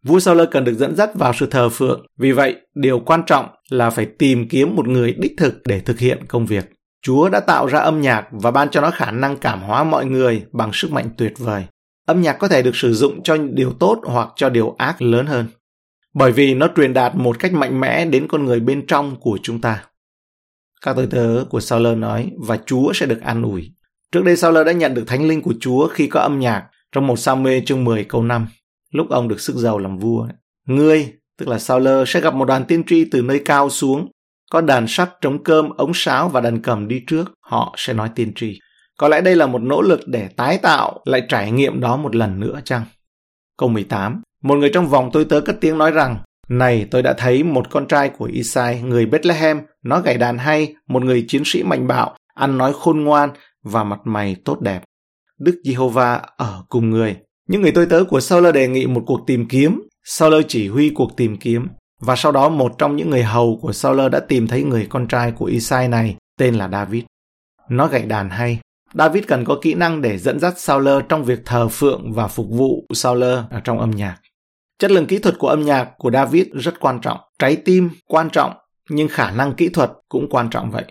Vua 0.04 0.20
Sauler 0.20 0.48
cần 0.50 0.64
được 0.64 0.74
dẫn 0.74 0.96
dắt 0.96 1.14
vào 1.14 1.32
sự 1.32 1.46
thờ 1.46 1.68
phượng, 1.68 2.06
vì 2.18 2.32
vậy 2.32 2.56
điều 2.74 3.00
quan 3.00 3.22
trọng 3.26 3.46
là 3.70 3.90
phải 3.90 4.06
tìm 4.06 4.48
kiếm 4.48 4.76
một 4.76 4.88
người 4.88 5.12
đích 5.12 5.32
thực 5.38 5.62
để 5.66 5.80
thực 5.80 5.98
hiện 5.98 6.26
công 6.28 6.46
việc. 6.46 6.70
Chúa 7.02 7.28
đã 7.28 7.40
tạo 7.40 7.66
ra 7.66 7.78
âm 7.78 8.00
nhạc 8.00 8.26
và 8.30 8.50
ban 8.50 8.68
cho 8.68 8.80
nó 8.80 8.90
khả 8.90 9.10
năng 9.10 9.36
cảm 9.36 9.62
hóa 9.62 9.84
mọi 9.84 10.06
người 10.06 10.44
bằng 10.52 10.70
sức 10.72 10.92
mạnh 10.92 11.08
tuyệt 11.18 11.32
vời 11.38 11.64
âm 12.06 12.20
nhạc 12.20 12.32
có 12.32 12.48
thể 12.48 12.62
được 12.62 12.76
sử 12.76 12.94
dụng 12.94 13.22
cho 13.22 13.36
điều 13.36 13.72
tốt 13.72 14.00
hoặc 14.04 14.28
cho 14.36 14.48
điều 14.48 14.74
ác 14.78 15.02
lớn 15.02 15.26
hơn 15.26 15.46
bởi 16.14 16.32
vì 16.32 16.54
nó 16.54 16.68
truyền 16.76 16.92
đạt 16.92 17.14
một 17.14 17.38
cách 17.38 17.52
mạnh 17.52 17.80
mẽ 17.80 18.04
đến 18.04 18.28
con 18.28 18.44
người 18.44 18.60
bên 18.60 18.86
trong 18.86 19.16
của 19.20 19.38
chúng 19.42 19.60
ta 19.60 19.84
các 20.82 20.96
tôi 20.96 21.06
tớ 21.06 21.44
của 21.50 21.60
Sauler 21.60 21.98
nói 21.98 22.30
và 22.38 22.58
Chúa 22.66 22.92
sẽ 22.92 23.06
được 23.06 23.20
an 23.20 23.42
ủi. 23.42 23.72
Trước 24.12 24.24
đây 24.24 24.36
Sauler 24.36 24.66
đã 24.66 24.72
nhận 24.72 24.94
được 24.94 25.04
thánh 25.06 25.28
linh 25.28 25.42
của 25.42 25.54
Chúa 25.60 25.88
khi 25.88 26.06
có 26.06 26.20
âm 26.20 26.40
nhạc 26.40 26.66
trong 26.92 27.06
một 27.06 27.16
sao 27.16 27.36
mê 27.36 27.62
chương 27.66 27.84
10 27.84 28.04
câu 28.04 28.22
5, 28.22 28.46
lúc 28.90 29.10
ông 29.10 29.28
được 29.28 29.40
sức 29.40 29.56
giàu 29.56 29.78
làm 29.78 29.98
vua. 29.98 30.28
Ngươi, 30.66 31.12
tức 31.38 31.48
là 31.48 31.58
Sauler, 31.58 32.08
sẽ 32.08 32.20
gặp 32.20 32.34
một 32.34 32.44
đoàn 32.44 32.64
tiên 32.64 32.84
tri 32.86 33.04
từ 33.04 33.22
nơi 33.22 33.42
cao 33.44 33.70
xuống, 33.70 34.08
có 34.50 34.60
đàn 34.60 34.86
sắt, 34.88 35.10
trống 35.20 35.44
cơm, 35.44 35.68
ống 35.70 35.94
sáo 35.94 36.28
và 36.28 36.40
đàn 36.40 36.62
cầm 36.62 36.88
đi 36.88 37.00
trước, 37.06 37.32
họ 37.40 37.74
sẽ 37.78 37.92
nói 37.92 38.10
tiên 38.14 38.32
tri. 38.34 38.58
Có 38.98 39.08
lẽ 39.08 39.20
đây 39.20 39.36
là 39.36 39.46
một 39.46 39.62
nỗ 39.62 39.82
lực 39.82 40.00
để 40.06 40.28
tái 40.28 40.58
tạo 40.58 41.00
lại 41.04 41.22
trải 41.28 41.50
nghiệm 41.50 41.80
đó 41.80 41.96
một 41.96 42.16
lần 42.16 42.40
nữa 42.40 42.60
chăng? 42.64 42.84
Câu 43.58 43.68
18. 43.68 44.22
Một 44.42 44.54
người 44.54 44.70
trong 44.74 44.88
vòng 44.88 45.10
tôi 45.12 45.24
tớ 45.24 45.40
cất 45.40 45.56
tiếng 45.60 45.78
nói 45.78 45.90
rằng, 45.90 46.16
Này, 46.48 46.86
tôi 46.90 47.02
đã 47.02 47.12
thấy 47.12 47.42
một 47.42 47.70
con 47.70 47.86
trai 47.86 48.08
của 48.08 48.24
Isai, 48.24 48.82
người 48.82 49.06
Bethlehem, 49.06 49.60
nó 49.82 50.00
gảy 50.00 50.18
đàn 50.18 50.38
hay, 50.38 50.74
một 50.88 51.04
người 51.04 51.24
chiến 51.28 51.42
sĩ 51.44 51.62
mạnh 51.62 51.86
bạo, 51.86 52.16
ăn 52.34 52.58
nói 52.58 52.72
khôn 52.72 53.04
ngoan 53.04 53.30
và 53.62 53.84
mặt 53.84 54.00
mày 54.04 54.36
tốt 54.44 54.60
đẹp. 54.60 54.82
Đức 55.38 55.60
Giê-hô-va 55.64 56.20
ở 56.36 56.64
cùng 56.68 56.90
người. 56.90 57.16
Những 57.48 57.62
người 57.62 57.72
tôi 57.72 57.86
tớ 57.86 58.04
của 58.04 58.20
Sauler 58.20 58.54
đề 58.54 58.68
nghị 58.68 58.86
một 58.86 59.02
cuộc 59.06 59.20
tìm 59.26 59.48
kiếm. 59.48 59.82
Sauler 60.04 60.44
chỉ 60.48 60.68
huy 60.68 60.90
cuộc 60.94 61.16
tìm 61.16 61.36
kiếm. 61.36 61.68
Và 62.00 62.16
sau 62.16 62.32
đó 62.32 62.48
một 62.48 62.72
trong 62.78 62.96
những 62.96 63.10
người 63.10 63.22
hầu 63.22 63.58
của 63.62 63.72
Sauler 63.72 64.12
đã 64.12 64.20
tìm 64.20 64.46
thấy 64.46 64.62
người 64.62 64.86
con 64.90 65.06
trai 65.08 65.32
của 65.32 65.44
Isai 65.44 65.88
này, 65.88 66.16
tên 66.38 66.54
là 66.54 66.68
David. 66.68 67.04
Nó 67.68 67.86
gảy 67.86 68.02
đàn 68.02 68.30
hay, 68.30 68.58
David 68.94 69.24
cần 69.26 69.44
có 69.44 69.58
kỹ 69.62 69.74
năng 69.74 70.02
để 70.02 70.18
dẫn 70.18 70.40
dắt 70.40 70.58
Sauler 70.58 70.98
trong 71.08 71.24
việc 71.24 71.40
thờ 71.44 71.68
phượng 71.68 72.12
và 72.12 72.28
phục 72.28 72.46
vụ 72.50 72.86
Sauler 72.94 73.38
ở 73.50 73.60
trong 73.64 73.80
âm 73.80 73.90
nhạc. 73.90 74.16
Chất 74.78 74.90
lượng 74.90 75.06
kỹ 75.06 75.18
thuật 75.18 75.38
của 75.38 75.48
âm 75.48 75.62
nhạc 75.62 75.88
của 75.98 76.10
David 76.10 76.46
rất 76.52 76.80
quan 76.80 77.00
trọng, 77.00 77.18
trái 77.38 77.56
tim 77.56 77.90
quan 78.06 78.30
trọng, 78.30 78.52
nhưng 78.90 79.08
khả 79.08 79.30
năng 79.30 79.54
kỹ 79.54 79.68
thuật 79.68 79.90
cũng 80.08 80.28
quan 80.30 80.50
trọng 80.50 80.70
vậy. 80.70 80.84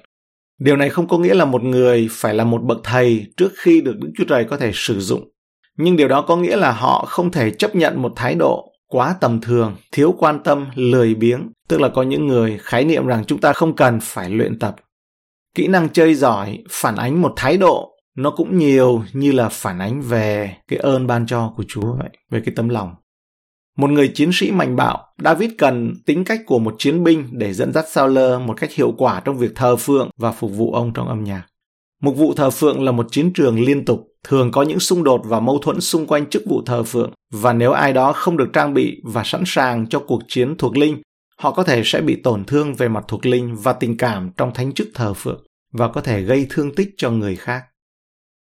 Điều 0.60 0.76
này 0.76 0.90
không 0.90 1.08
có 1.08 1.18
nghĩa 1.18 1.34
là 1.34 1.46
một 1.46 1.64
người 1.64 2.08
phải 2.12 2.34
là 2.34 2.44
một 2.44 2.64
bậc 2.64 2.78
thầy 2.84 3.26
trước 3.38 3.52
khi 3.58 3.82
được 3.82 3.96
Đức 4.00 4.12
Chúa 4.18 4.26
Trời 4.28 4.44
có 4.44 4.58
thể 4.58 4.72
sử 4.74 5.00
dụng. 5.00 5.32
Nhưng 5.78 5.96
điều 5.96 6.08
đó 6.08 6.22
có 6.22 6.36
nghĩa 6.36 6.56
là 6.56 6.72
họ 6.72 7.06
không 7.06 7.32
thể 7.32 7.52
chấp 7.52 7.76
nhận 7.76 8.02
một 8.02 8.14
thái 8.16 8.36
độ 8.36 8.72
quá 8.88 9.16
tầm 9.22 9.42
thường, 9.42 9.76
thiếu 9.92 10.16
quan 10.18 10.44
tâm, 10.44 10.68
lười 10.76 11.16
biếng, 11.16 11.50
tức 11.68 11.82
là 11.82 11.90
có 11.90 12.04
những 12.04 12.28
người 12.28 12.58
khái 12.62 12.86
niệm 12.86 13.08
rằng 13.08 13.26
chúng 13.26 13.40
ta 13.42 13.54
không 13.54 13.76
cần 13.76 14.00
phải 14.02 14.30
luyện 14.30 14.60
tập. 14.60 14.76
Kỹ 15.56 15.68
năng 15.68 15.90
chơi 15.90 16.16
giỏi 16.16 16.64
phản 16.70 16.96
ánh 16.96 17.22
một 17.22 17.34
thái 17.36 17.58
độ 17.58 17.91
nó 18.18 18.32
cũng 18.32 18.58
nhiều 18.58 19.04
như 19.14 19.32
là 19.32 19.50
phản 19.50 19.80
ánh 19.80 20.02
về 20.02 20.56
cái 20.68 20.80
ơn 20.80 21.08
ban 21.08 21.26
cho 21.26 21.54
của 21.58 21.64
Chúa 21.68 21.96
vậy, 21.98 22.10
về 22.30 22.42
cái 22.46 22.54
tấm 22.56 22.70
lòng. 22.70 22.96
Một 23.78 23.90
người 23.90 24.08
chiến 24.08 24.30
sĩ 24.34 24.52
mạnh 24.52 24.76
bạo, 24.76 25.06
David 25.24 25.52
cần 25.58 25.94
tính 26.06 26.24
cách 26.24 26.42
của 26.46 26.60
một 26.60 26.76
chiến 26.78 27.04
binh 27.04 27.28
để 27.32 27.54
dẫn 27.54 27.72
dắt 27.74 27.86
Lơ 28.08 28.40
một 28.40 28.54
cách 28.58 28.72
hiệu 28.74 28.94
quả 28.98 29.22
trong 29.26 29.38
việc 29.38 29.52
thờ 29.56 29.76
phượng 29.76 30.10
và 30.18 30.32
phục 30.32 30.52
vụ 30.52 30.74
ông 30.74 30.94
trong 30.94 31.08
âm 31.08 31.24
nhạc. 31.24 31.44
Mục 32.02 32.18
vụ 32.18 32.34
thờ 32.34 32.50
phượng 32.50 32.84
là 32.84 32.92
một 32.92 33.08
chiến 33.12 33.34
trường 33.34 33.60
liên 33.60 33.86
tục, 33.86 34.08
thường 34.24 34.52
có 34.52 34.64
những 34.64 34.80
xung 34.80 35.04
đột 35.04 35.22
và 35.26 35.40
mâu 35.40 35.60
thuẫn 35.60 35.82
xung 35.82 36.08
quanh 36.08 36.30
chức 36.30 36.44
vụ 36.46 36.62
thờ 36.66 36.84
phượng, 36.84 37.12
và 37.34 37.54
nếu 37.54 37.72
ai 37.72 37.94
đó 37.94 38.14
không 38.14 38.38
được 38.38 38.50
trang 38.54 38.74
bị 38.74 39.02
và 39.04 39.24
sẵn 39.26 39.44
sàng 39.46 39.88
cho 39.88 40.00
cuộc 40.00 40.22
chiến 40.28 40.56
thuộc 40.58 40.78
linh, 40.78 41.02
họ 41.38 41.52
có 41.52 41.64
thể 41.64 41.82
sẽ 41.86 42.02
bị 42.02 42.16
tổn 42.16 42.46
thương 42.46 42.74
về 42.74 42.88
mặt 42.88 43.04
thuộc 43.08 43.26
linh 43.26 43.56
và 43.56 43.74
tình 43.74 43.98
cảm 43.98 44.30
trong 44.38 44.54
thánh 44.54 44.74
chức 44.74 44.88
thờ 44.94 45.14
phượng, 45.14 45.44
và 45.74 45.88
có 45.88 46.02
thể 46.02 46.22
gây 46.22 46.48
thương 46.50 46.76
tích 46.76 46.90
cho 46.98 47.12
người 47.12 47.36
khác. 47.36 47.64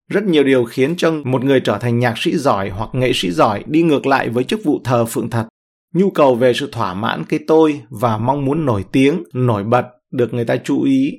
Rất 0.09 0.23
nhiều 0.23 0.43
điều 0.43 0.65
khiến 0.65 0.95
cho 0.97 1.11
một 1.23 1.43
người 1.43 1.59
trở 1.59 1.77
thành 1.77 1.99
nhạc 1.99 2.17
sĩ 2.17 2.37
giỏi 2.37 2.69
hoặc 2.69 2.89
nghệ 2.93 3.11
sĩ 3.13 3.31
giỏi 3.31 3.63
đi 3.67 3.81
ngược 3.83 4.05
lại 4.05 4.29
với 4.29 4.43
chức 4.43 4.59
vụ 4.63 4.81
thờ 4.83 5.05
phượng 5.05 5.29
thật. 5.29 5.47
Nhu 5.93 6.09
cầu 6.09 6.35
về 6.35 6.53
sự 6.53 6.69
thỏa 6.71 6.93
mãn 6.93 7.23
cái 7.29 7.39
tôi 7.47 7.81
và 7.89 8.17
mong 8.17 8.45
muốn 8.45 8.65
nổi 8.65 8.85
tiếng, 8.91 9.23
nổi 9.33 9.63
bật, 9.63 9.85
được 10.11 10.33
người 10.33 10.45
ta 10.45 10.55
chú 10.63 10.81
ý. 10.81 11.11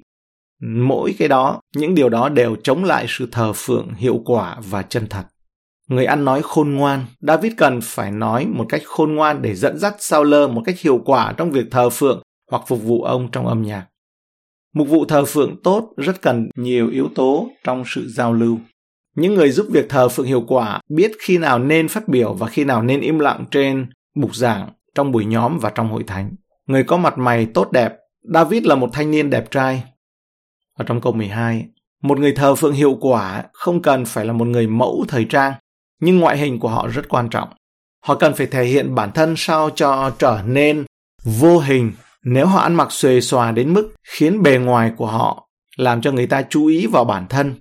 Mỗi 0.62 1.14
cái 1.18 1.28
đó, 1.28 1.60
những 1.76 1.94
điều 1.94 2.08
đó 2.08 2.28
đều 2.28 2.56
chống 2.62 2.84
lại 2.84 3.06
sự 3.08 3.28
thờ 3.32 3.52
phượng 3.54 3.94
hiệu 3.94 4.22
quả 4.24 4.56
và 4.70 4.82
chân 4.82 5.06
thật. 5.06 5.24
Người 5.88 6.04
ăn 6.04 6.24
nói 6.24 6.42
khôn 6.42 6.74
ngoan, 6.74 7.04
David 7.20 7.52
cần 7.56 7.80
phải 7.82 8.10
nói 8.10 8.46
một 8.46 8.66
cách 8.68 8.82
khôn 8.84 9.14
ngoan 9.14 9.42
để 9.42 9.54
dẫn 9.54 9.78
dắt 9.78 9.94
sao 9.98 10.24
lơ 10.24 10.48
một 10.48 10.62
cách 10.64 10.80
hiệu 10.80 11.00
quả 11.04 11.34
trong 11.36 11.50
việc 11.50 11.66
thờ 11.70 11.90
phượng 11.90 12.22
hoặc 12.50 12.62
phục 12.66 12.82
vụ 12.82 13.02
ông 13.02 13.28
trong 13.32 13.46
âm 13.46 13.62
nhạc. 13.62 13.86
Mục 14.74 14.88
vụ 14.88 15.04
thờ 15.04 15.24
phượng 15.24 15.56
tốt 15.62 15.92
rất 15.96 16.22
cần 16.22 16.48
nhiều 16.56 16.88
yếu 16.88 17.08
tố 17.14 17.48
trong 17.64 17.82
sự 17.86 18.08
giao 18.08 18.32
lưu. 18.32 18.58
Những 19.16 19.34
người 19.34 19.50
giúp 19.50 19.66
việc 19.70 19.88
thờ 19.88 20.08
phượng 20.08 20.26
hiệu 20.26 20.44
quả 20.48 20.80
biết 20.88 21.12
khi 21.18 21.38
nào 21.38 21.58
nên 21.58 21.88
phát 21.88 22.08
biểu 22.08 22.34
và 22.34 22.46
khi 22.46 22.64
nào 22.64 22.82
nên 22.82 23.00
im 23.00 23.18
lặng 23.18 23.44
trên 23.50 23.86
bục 24.14 24.36
giảng, 24.36 24.68
trong 24.94 25.12
buổi 25.12 25.24
nhóm 25.24 25.58
và 25.58 25.70
trong 25.70 25.88
hội 25.88 26.04
thánh. 26.06 26.30
Người 26.66 26.84
có 26.84 26.96
mặt 26.96 27.18
mày 27.18 27.46
tốt 27.46 27.72
đẹp. 27.72 27.96
David 28.34 28.64
là 28.64 28.74
một 28.74 28.90
thanh 28.92 29.10
niên 29.10 29.30
đẹp 29.30 29.50
trai. 29.50 29.82
Ở 30.78 30.84
trong 30.84 31.00
câu 31.00 31.12
12, 31.12 31.66
một 32.02 32.18
người 32.18 32.32
thờ 32.32 32.54
phượng 32.54 32.72
hiệu 32.72 32.98
quả 33.00 33.44
không 33.52 33.82
cần 33.82 34.04
phải 34.04 34.24
là 34.24 34.32
một 34.32 34.44
người 34.44 34.66
mẫu 34.66 35.04
thời 35.08 35.24
trang, 35.24 35.52
nhưng 36.00 36.18
ngoại 36.18 36.38
hình 36.38 36.58
của 36.58 36.68
họ 36.68 36.88
rất 36.88 37.08
quan 37.08 37.28
trọng. 37.28 37.48
Họ 38.04 38.14
cần 38.14 38.34
phải 38.34 38.46
thể 38.46 38.64
hiện 38.64 38.94
bản 38.94 39.12
thân 39.12 39.34
sao 39.36 39.70
cho 39.70 40.10
trở 40.18 40.42
nên 40.46 40.84
vô 41.24 41.58
hình 41.58 41.92
nếu 42.24 42.46
họ 42.46 42.60
ăn 42.60 42.74
mặc 42.74 42.92
xuề 42.92 43.20
xòa 43.20 43.52
đến 43.52 43.74
mức 43.74 43.94
khiến 44.02 44.42
bề 44.42 44.58
ngoài 44.58 44.92
của 44.96 45.06
họ 45.06 45.48
làm 45.76 46.00
cho 46.00 46.12
người 46.12 46.26
ta 46.26 46.42
chú 46.42 46.66
ý 46.66 46.86
vào 46.86 47.04
bản 47.04 47.26
thân 47.28 47.54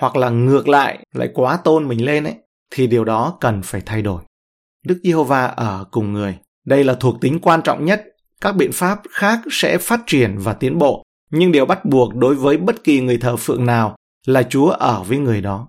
hoặc 0.00 0.16
là 0.16 0.30
ngược 0.30 0.68
lại 0.68 0.98
lại 1.14 1.28
quá 1.34 1.56
tôn 1.64 1.88
mình 1.88 2.04
lên 2.04 2.24
ấy 2.24 2.34
thì 2.70 2.86
điều 2.86 3.04
đó 3.04 3.36
cần 3.40 3.62
phải 3.62 3.80
thay 3.86 4.02
đổi. 4.02 4.22
Đức 4.86 5.00
Giê-hô-va 5.02 5.46
ở 5.46 5.84
cùng 5.90 6.12
người. 6.12 6.38
Đây 6.66 6.84
là 6.84 6.94
thuộc 6.94 7.20
tính 7.20 7.38
quan 7.42 7.62
trọng 7.62 7.84
nhất. 7.84 8.04
Các 8.40 8.56
biện 8.56 8.72
pháp 8.72 9.00
khác 9.10 9.40
sẽ 9.50 9.78
phát 9.78 10.00
triển 10.06 10.38
và 10.38 10.52
tiến 10.52 10.78
bộ, 10.78 11.02
nhưng 11.30 11.52
điều 11.52 11.66
bắt 11.66 11.84
buộc 11.84 12.14
đối 12.14 12.34
với 12.34 12.56
bất 12.56 12.84
kỳ 12.84 13.00
người 13.00 13.18
thờ 13.18 13.36
phượng 13.36 13.66
nào 13.66 13.96
là 14.26 14.42
Chúa 14.42 14.70
ở 14.70 15.02
với 15.02 15.18
người 15.18 15.40
đó. 15.40 15.68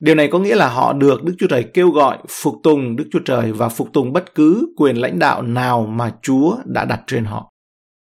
Điều 0.00 0.14
này 0.14 0.28
có 0.32 0.38
nghĩa 0.38 0.54
là 0.54 0.68
họ 0.68 0.92
được 0.92 1.24
Đức 1.24 1.34
Chúa 1.38 1.46
Trời 1.46 1.64
kêu 1.74 1.90
gọi 1.90 2.18
phục 2.28 2.54
tùng 2.62 2.96
Đức 2.96 3.08
Chúa 3.12 3.20
Trời 3.24 3.52
và 3.52 3.68
phục 3.68 3.92
tùng 3.92 4.12
bất 4.12 4.34
cứ 4.34 4.74
quyền 4.76 4.96
lãnh 4.96 5.18
đạo 5.18 5.42
nào 5.42 5.86
mà 5.86 6.14
Chúa 6.22 6.56
đã 6.64 6.84
đặt 6.84 7.00
trên 7.06 7.24
họ. 7.24 7.50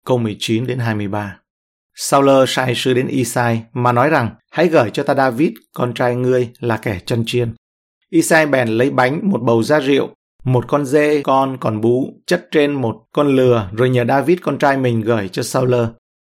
Câu 0.07 0.19
19 0.19 0.67
đến 0.67 0.79
23 0.79 1.39
Sauler 1.99 2.45
sai 2.49 2.75
sứ 2.75 2.95
đến 2.95 3.07
Isai 3.07 3.63
mà 3.73 3.93
nói 3.93 4.11
rằng 4.11 4.31
hãy 4.51 4.69
gửi 4.69 4.91
cho 4.91 5.03
ta 5.03 5.15
David, 5.15 5.51
con 5.75 5.95
trai 5.95 6.17
ngươi 6.17 6.49
là 6.61 6.77
kẻ 6.77 7.01
chân 7.07 7.25
chiên. 7.27 7.55
Isai 8.11 8.47
bèn 8.47 8.69
lấy 8.69 8.91
bánh, 8.91 9.21
một 9.31 9.41
bầu 9.43 9.63
da 9.63 9.81
rượu, 9.81 10.09
một 10.45 10.65
con 10.69 10.87
dê 10.87 11.23
con 11.23 11.57
còn 11.61 11.81
bú 11.81 12.23
chất 12.27 12.49
trên 12.51 12.73
một 12.73 12.97
con 13.13 13.37
lừa 13.37 13.71
rồi 13.73 13.91
nhờ 13.91 14.05
David 14.09 14.39
con 14.43 14.59
trai 14.59 14.77
mình 14.77 15.01
gửi 15.01 15.29
cho 15.29 15.43
Sauler. 15.43 15.87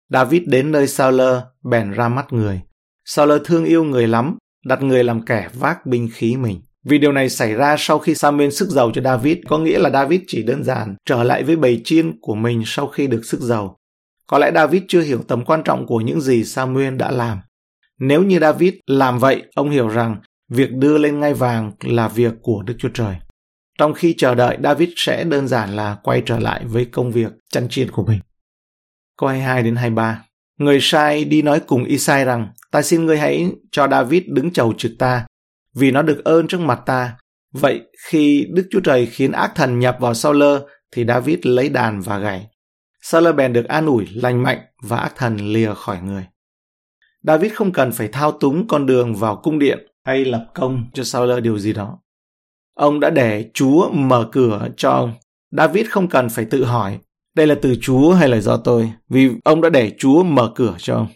David 0.09 0.41
đến 0.45 0.71
nơi 0.71 0.87
Sauler 0.87 1.37
bèn 1.63 1.91
ra 1.91 2.09
mắt 2.09 2.33
người. 2.33 2.61
Sauler 3.05 3.41
thương 3.45 3.65
yêu 3.65 3.83
người 3.83 4.07
lắm, 4.07 4.37
đặt 4.65 4.81
người 4.81 5.03
làm 5.03 5.25
kẻ 5.25 5.49
vác 5.53 5.85
binh 5.85 6.09
khí 6.13 6.35
mình. 6.35 6.61
Vì 6.85 6.97
điều 6.97 7.11
này 7.11 7.29
xảy 7.29 7.53
ra 7.53 7.75
sau 7.79 7.99
khi 7.99 8.15
Samuel 8.15 8.49
sức 8.49 8.69
giàu 8.69 8.91
cho 8.93 9.01
David, 9.01 9.37
có 9.47 9.57
nghĩa 9.57 9.79
là 9.79 9.89
David 9.89 10.21
chỉ 10.27 10.43
đơn 10.43 10.63
giản 10.63 10.95
trở 11.05 11.23
lại 11.23 11.43
với 11.43 11.55
bầy 11.55 11.81
chiên 11.83 12.19
của 12.21 12.35
mình 12.35 12.63
sau 12.65 12.87
khi 12.87 13.07
được 13.07 13.25
sức 13.25 13.39
giàu. 13.41 13.77
Có 14.27 14.37
lẽ 14.37 14.51
David 14.55 14.83
chưa 14.87 15.01
hiểu 15.01 15.23
tầm 15.27 15.45
quan 15.45 15.63
trọng 15.63 15.85
của 15.85 16.01
những 16.01 16.21
gì 16.21 16.43
Samuel 16.43 16.95
đã 16.95 17.11
làm. 17.11 17.39
Nếu 17.99 18.23
như 18.23 18.39
David 18.39 18.73
làm 18.85 19.19
vậy, 19.19 19.43
ông 19.55 19.69
hiểu 19.69 19.87
rằng 19.87 20.21
việc 20.49 20.71
đưa 20.71 20.97
lên 20.97 21.19
ngai 21.19 21.33
vàng 21.33 21.71
là 21.83 22.07
việc 22.07 22.33
của 22.41 22.63
Đức 22.63 22.73
Chúa 22.79 22.89
Trời. 22.93 23.15
Trong 23.77 23.93
khi 23.93 24.15
chờ 24.17 24.35
đợi, 24.35 24.57
David 24.63 24.89
sẽ 24.95 25.23
đơn 25.23 25.47
giản 25.47 25.75
là 25.75 25.97
quay 26.03 26.23
trở 26.25 26.39
lại 26.39 26.65
với 26.65 26.85
công 26.85 27.11
việc 27.11 27.31
chăn 27.51 27.69
chiên 27.69 27.91
của 27.91 28.05
mình. 28.05 28.19
Câu 29.17 29.29
22 29.29 29.63
đến 29.63 29.75
23 29.75 30.23
Người 30.57 30.79
sai 30.81 31.25
đi 31.25 31.41
nói 31.41 31.59
cùng 31.67 31.83
Isai 31.83 32.25
rằng, 32.25 32.47
ta 32.71 32.81
xin 32.81 33.05
ngươi 33.05 33.17
hãy 33.17 33.51
cho 33.71 33.87
David 33.87 34.23
đứng 34.27 34.51
chầu 34.51 34.73
trực 34.77 34.91
ta, 34.99 35.25
vì 35.75 35.91
nó 35.91 36.01
được 36.01 36.23
ơn 36.23 36.47
trước 36.47 36.59
mặt 36.59 36.79
ta. 36.85 37.17
Vậy 37.53 37.81
khi 38.07 38.47
Đức 38.53 38.67
Chúa 38.71 38.79
Trời 38.79 39.05
khiến 39.05 39.31
ác 39.31 39.51
thần 39.55 39.79
nhập 39.79 39.97
vào 39.99 40.13
sau 40.13 40.33
lơ, 40.33 40.65
thì 40.91 41.05
David 41.05 41.39
lấy 41.43 41.69
đàn 41.69 42.01
và 42.01 42.19
gảy. 42.19 42.47
Saul 43.01 43.31
bèn 43.31 43.53
được 43.53 43.65
an 43.65 43.85
ủi, 43.85 44.07
lành 44.13 44.43
mạnh 44.43 44.59
và 44.81 44.97
ác 44.97 45.13
thần 45.15 45.37
lìa 45.37 45.73
khỏi 45.73 46.01
người. 46.01 46.25
David 47.23 47.53
không 47.53 47.71
cần 47.71 47.91
phải 47.91 48.07
thao 48.07 48.31
túng 48.31 48.67
con 48.67 48.85
đường 48.85 49.15
vào 49.15 49.35
cung 49.35 49.59
điện 49.59 49.87
hay 50.05 50.25
lập 50.25 50.47
công 50.55 50.85
cho 50.93 51.03
Saul 51.03 51.39
điều 51.39 51.59
gì 51.59 51.73
đó. 51.73 51.99
Ông 52.73 52.99
đã 52.99 53.09
để 53.09 53.49
Chúa 53.53 53.89
mở 53.89 54.29
cửa 54.31 54.67
cho 54.77 54.91
ông. 54.91 55.13
David 55.51 55.87
không 55.89 56.09
cần 56.09 56.29
phải 56.29 56.45
tự 56.45 56.63
hỏi 56.63 56.99
đây 57.37 57.47
là 57.47 57.55
từ 57.61 57.75
Chúa 57.81 58.13
hay 58.13 58.29
là 58.29 58.39
do 58.39 58.57
tôi, 58.57 58.91
vì 59.09 59.29
ông 59.43 59.61
đã 59.61 59.69
để 59.69 59.91
Chúa 59.97 60.23
mở 60.23 60.51
cửa 60.55 60.75
cho 60.79 60.95
ông. 60.95 61.07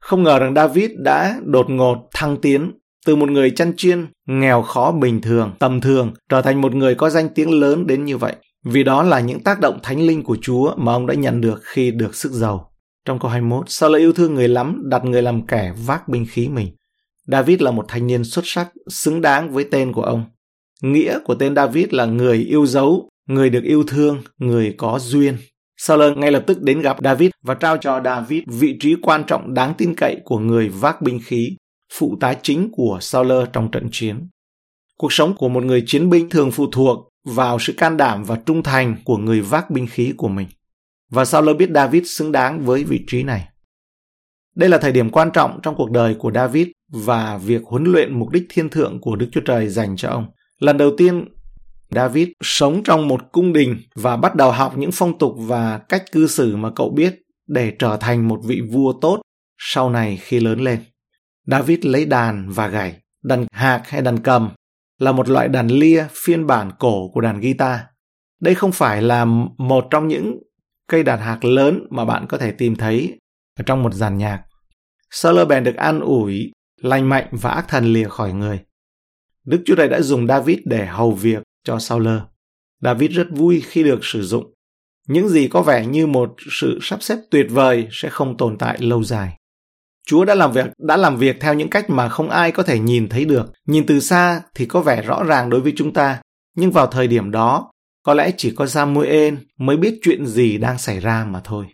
Không 0.00 0.22
ngờ 0.22 0.38
rằng 0.38 0.54
David 0.54 0.90
đã 0.96 1.40
đột 1.44 1.70
ngột 1.70 2.08
thăng 2.14 2.36
tiến 2.36 2.72
từ 3.06 3.16
một 3.16 3.30
người 3.30 3.50
chăn 3.50 3.72
chiên, 3.76 4.06
nghèo 4.26 4.62
khó 4.62 4.92
bình 4.92 5.20
thường, 5.20 5.52
tầm 5.58 5.80
thường, 5.80 6.12
trở 6.28 6.42
thành 6.42 6.60
một 6.60 6.74
người 6.74 6.94
có 6.94 7.10
danh 7.10 7.28
tiếng 7.34 7.60
lớn 7.60 7.86
đến 7.86 8.04
như 8.04 8.16
vậy. 8.16 8.36
Vì 8.64 8.82
đó 8.82 9.02
là 9.02 9.20
những 9.20 9.40
tác 9.40 9.60
động 9.60 9.78
thánh 9.82 10.00
linh 10.00 10.22
của 10.22 10.36
Chúa 10.42 10.74
mà 10.76 10.92
ông 10.92 11.06
đã 11.06 11.14
nhận 11.14 11.40
được 11.40 11.60
khi 11.62 11.90
được 11.90 12.14
sức 12.14 12.32
giàu. 12.32 12.70
Trong 13.04 13.18
câu 13.18 13.30
21, 13.30 13.70
sao 13.70 13.90
lại 13.90 14.00
yêu 14.00 14.12
thương 14.12 14.34
người 14.34 14.48
lắm, 14.48 14.82
đặt 14.84 15.04
người 15.04 15.22
làm 15.22 15.46
kẻ 15.46 15.72
vác 15.86 16.08
binh 16.08 16.26
khí 16.30 16.48
mình. 16.48 16.68
David 17.26 17.60
là 17.60 17.70
một 17.70 17.84
thanh 17.88 18.06
niên 18.06 18.24
xuất 18.24 18.42
sắc, 18.44 18.68
xứng 18.88 19.20
đáng 19.20 19.50
với 19.50 19.64
tên 19.70 19.92
của 19.92 20.02
ông. 20.02 20.24
Nghĩa 20.82 21.18
của 21.24 21.34
tên 21.34 21.54
David 21.56 21.86
là 21.90 22.04
người 22.04 22.38
yêu 22.38 22.66
dấu, 22.66 23.08
người 23.28 23.50
được 23.50 23.62
yêu 23.64 23.84
thương, 23.86 24.22
người 24.38 24.74
có 24.78 24.98
duyên. 24.98 25.36
Saul 25.76 26.14
ngay 26.16 26.32
lập 26.32 26.44
tức 26.46 26.62
đến 26.62 26.80
gặp 26.80 26.96
David 27.04 27.30
và 27.42 27.54
trao 27.54 27.76
cho 27.76 28.00
David 28.04 28.42
vị 28.46 28.76
trí 28.80 28.96
quan 29.02 29.24
trọng 29.26 29.54
đáng 29.54 29.74
tin 29.78 29.94
cậy 29.96 30.16
của 30.24 30.38
người 30.38 30.68
vác 30.68 31.02
binh 31.02 31.20
khí, 31.24 31.56
phụ 31.92 32.16
tá 32.20 32.34
chính 32.42 32.68
của 32.72 32.98
Saul 33.00 33.32
trong 33.52 33.70
trận 33.70 33.88
chiến. 33.92 34.28
Cuộc 34.98 35.12
sống 35.12 35.34
của 35.36 35.48
một 35.48 35.64
người 35.64 35.82
chiến 35.86 36.10
binh 36.10 36.30
thường 36.30 36.50
phụ 36.50 36.66
thuộc 36.72 37.08
vào 37.24 37.58
sự 37.58 37.72
can 37.76 37.96
đảm 37.96 38.24
và 38.24 38.36
trung 38.46 38.62
thành 38.62 38.96
của 39.04 39.16
người 39.16 39.40
vác 39.40 39.70
binh 39.70 39.86
khí 39.86 40.14
của 40.16 40.28
mình. 40.28 40.48
Và 41.10 41.24
Saul 41.24 41.54
biết 41.54 41.70
David 41.74 42.06
xứng 42.06 42.32
đáng 42.32 42.64
với 42.64 42.84
vị 42.84 43.04
trí 43.06 43.22
này. 43.22 43.48
Đây 44.56 44.68
là 44.68 44.78
thời 44.78 44.92
điểm 44.92 45.10
quan 45.10 45.30
trọng 45.30 45.60
trong 45.62 45.74
cuộc 45.74 45.90
đời 45.90 46.14
của 46.14 46.32
David 46.34 46.68
và 46.88 47.36
việc 47.36 47.62
huấn 47.64 47.84
luyện 47.84 48.18
mục 48.18 48.30
đích 48.30 48.46
thiên 48.48 48.68
thượng 48.68 49.00
của 49.00 49.16
Đức 49.16 49.28
Chúa 49.32 49.40
Trời 49.40 49.68
dành 49.68 49.96
cho 49.96 50.08
ông. 50.08 50.26
Lần 50.58 50.78
đầu 50.78 50.90
tiên, 50.96 51.24
David 51.90 52.28
sống 52.42 52.82
trong 52.84 53.08
một 53.08 53.32
cung 53.32 53.52
đình 53.52 53.76
và 53.94 54.16
bắt 54.16 54.34
đầu 54.34 54.52
học 54.52 54.76
những 54.76 54.90
phong 54.92 55.18
tục 55.18 55.34
và 55.38 55.78
cách 55.78 56.12
cư 56.12 56.26
xử 56.26 56.56
mà 56.56 56.70
cậu 56.76 56.90
biết 56.90 57.14
để 57.46 57.72
trở 57.78 57.96
thành 58.00 58.28
một 58.28 58.40
vị 58.44 58.60
vua 58.60 58.92
tốt 59.00 59.20
sau 59.58 59.90
này 59.90 60.18
khi 60.22 60.40
lớn 60.40 60.60
lên. 60.60 60.78
David 61.46 61.78
lấy 61.82 62.04
đàn 62.04 62.50
và 62.50 62.68
gảy, 62.68 63.00
đàn 63.22 63.46
hạc 63.52 63.88
hay 63.88 64.02
đàn 64.02 64.18
cầm 64.18 64.50
là 64.98 65.12
một 65.12 65.28
loại 65.28 65.48
đàn 65.48 65.68
lia 65.68 66.06
phiên 66.24 66.46
bản 66.46 66.70
cổ 66.78 67.08
của 67.08 67.20
đàn 67.20 67.40
guitar. 67.40 67.80
Đây 68.40 68.54
không 68.54 68.72
phải 68.72 69.02
là 69.02 69.24
một 69.58 69.86
trong 69.90 70.08
những 70.08 70.38
cây 70.88 71.02
đàn 71.02 71.20
hạc 71.20 71.44
lớn 71.44 71.86
mà 71.90 72.04
bạn 72.04 72.26
có 72.28 72.38
thể 72.38 72.52
tìm 72.52 72.76
thấy 72.76 73.18
ở 73.58 73.62
trong 73.66 73.82
một 73.82 73.94
dàn 73.94 74.18
nhạc. 74.18 74.42
Saul 75.10 75.44
bèn 75.44 75.64
được 75.64 75.76
an 75.76 76.00
ủi, 76.00 76.52
lành 76.80 77.08
mạnh 77.08 77.28
và 77.30 77.50
ác 77.50 77.64
thần 77.68 77.92
lìa 77.92 78.08
khỏi 78.08 78.32
người. 78.32 78.60
Đức 79.44 79.62
Chúa 79.66 79.76
Trời 79.76 79.88
đã 79.88 80.00
dùng 80.00 80.26
David 80.26 80.58
để 80.64 80.86
hầu 80.86 81.12
việc 81.12 81.42
cho 81.64 81.78
Saul. 81.78 82.08
David 82.82 83.10
rất 83.10 83.26
vui 83.30 83.62
khi 83.66 83.82
được 83.82 83.98
sử 84.02 84.22
dụng. 84.22 84.54
Những 85.08 85.28
gì 85.28 85.48
có 85.48 85.62
vẻ 85.62 85.86
như 85.86 86.06
một 86.06 86.34
sự 86.50 86.78
sắp 86.82 87.02
xếp 87.02 87.16
tuyệt 87.30 87.46
vời 87.50 87.88
sẽ 87.90 88.08
không 88.08 88.36
tồn 88.36 88.58
tại 88.58 88.78
lâu 88.80 89.04
dài. 89.04 89.36
Chúa 90.06 90.24
đã 90.24 90.34
làm 90.34 90.52
việc 90.52 90.66
đã 90.78 90.96
làm 90.96 91.16
việc 91.16 91.36
theo 91.40 91.54
những 91.54 91.70
cách 91.70 91.90
mà 91.90 92.08
không 92.08 92.30
ai 92.30 92.52
có 92.52 92.62
thể 92.62 92.78
nhìn 92.78 93.08
thấy 93.08 93.24
được. 93.24 93.52
Nhìn 93.66 93.86
từ 93.86 94.00
xa 94.00 94.42
thì 94.54 94.66
có 94.66 94.80
vẻ 94.80 95.02
rõ 95.02 95.22
ràng 95.24 95.50
đối 95.50 95.60
với 95.60 95.72
chúng 95.76 95.92
ta, 95.92 96.20
nhưng 96.56 96.70
vào 96.70 96.86
thời 96.86 97.06
điểm 97.06 97.30
đó, 97.30 97.72
có 98.02 98.14
lẽ 98.14 98.30
chỉ 98.36 98.54
có 98.56 98.66
Samuel 98.66 99.34
mới 99.58 99.76
biết 99.76 99.98
chuyện 100.02 100.26
gì 100.26 100.58
đang 100.58 100.78
xảy 100.78 101.00
ra 101.00 101.24
mà 101.24 101.40
thôi. 101.44 101.66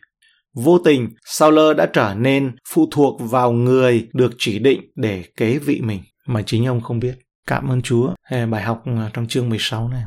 Vô 0.55 0.79
tình, 0.79 1.09
Saul 1.25 1.75
đã 1.77 1.87
trở 1.93 2.15
nên 2.15 2.57
phụ 2.69 2.89
thuộc 2.91 3.21
vào 3.21 3.53
người 3.53 4.09
được 4.13 4.33
chỉ 4.39 4.59
định 4.59 4.81
để 4.97 5.25
kế 5.37 5.59
vị 5.59 5.81
mình 5.81 6.01
mà 6.27 6.43
chính 6.43 6.67
ông 6.67 6.81
không 6.81 7.01
biết. 7.01 7.15
Cảm 7.47 7.69
ơn 7.69 7.83
Chúa. 7.83 8.15
Bài 8.31 8.63
học 8.63 8.83
ờ, 8.85 9.11
trong 9.13 9.27
chương 9.29 9.49
16 9.49 9.89
này. 9.89 10.03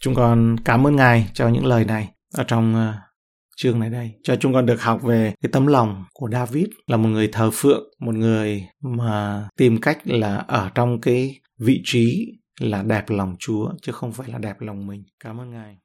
Chúng 0.00 0.14
con 0.14 0.56
cảm 0.64 0.86
ơn 0.86 0.96
Ngài 0.96 1.30
cho 1.34 1.48
những 1.48 1.66
lời 1.66 1.84
này 1.84 2.08
ở 2.34 2.44
trong 2.44 2.74
ờ, 2.74 2.94
chương 3.62 3.80
này 3.80 3.90
đây. 3.90 4.12
Cho 4.22 4.36
chúng 4.36 4.52
con 4.52 4.66
được 4.66 4.82
học 4.82 5.02
về 5.02 5.34
cái 5.42 5.50
tấm 5.52 5.66
lòng 5.66 6.04
của 6.14 6.28
David 6.32 6.66
là 6.86 6.96
một 6.96 7.08
người 7.08 7.28
thờ 7.32 7.50
phượng, 7.52 7.90
một 7.98 8.14
người 8.14 8.66
mà 8.80 9.48
tìm 9.56 9.80
cách 9.80 9.98
là 10.04 10.36
ở 10.36 10.70
trong 10.74 11.00
cái 11.00 11.40
vị 11.58 11.80
trí 11.84 12.26
là 12.60 12.82
đẹp 12.82 13.04
lòng 13.08 13.36
Chúa 13.38 13.72
chứ 13.82 13.92
không 13.92 14.12
phải 14.12 14.28
là 14.28 14.38
đẹp 14.38 14.60
lòng 14.60 14.86
mình. 14.86 15.04
Cảm 15.24 15.40
ơn 15.40 15.50
Ngài. 15.50 15.76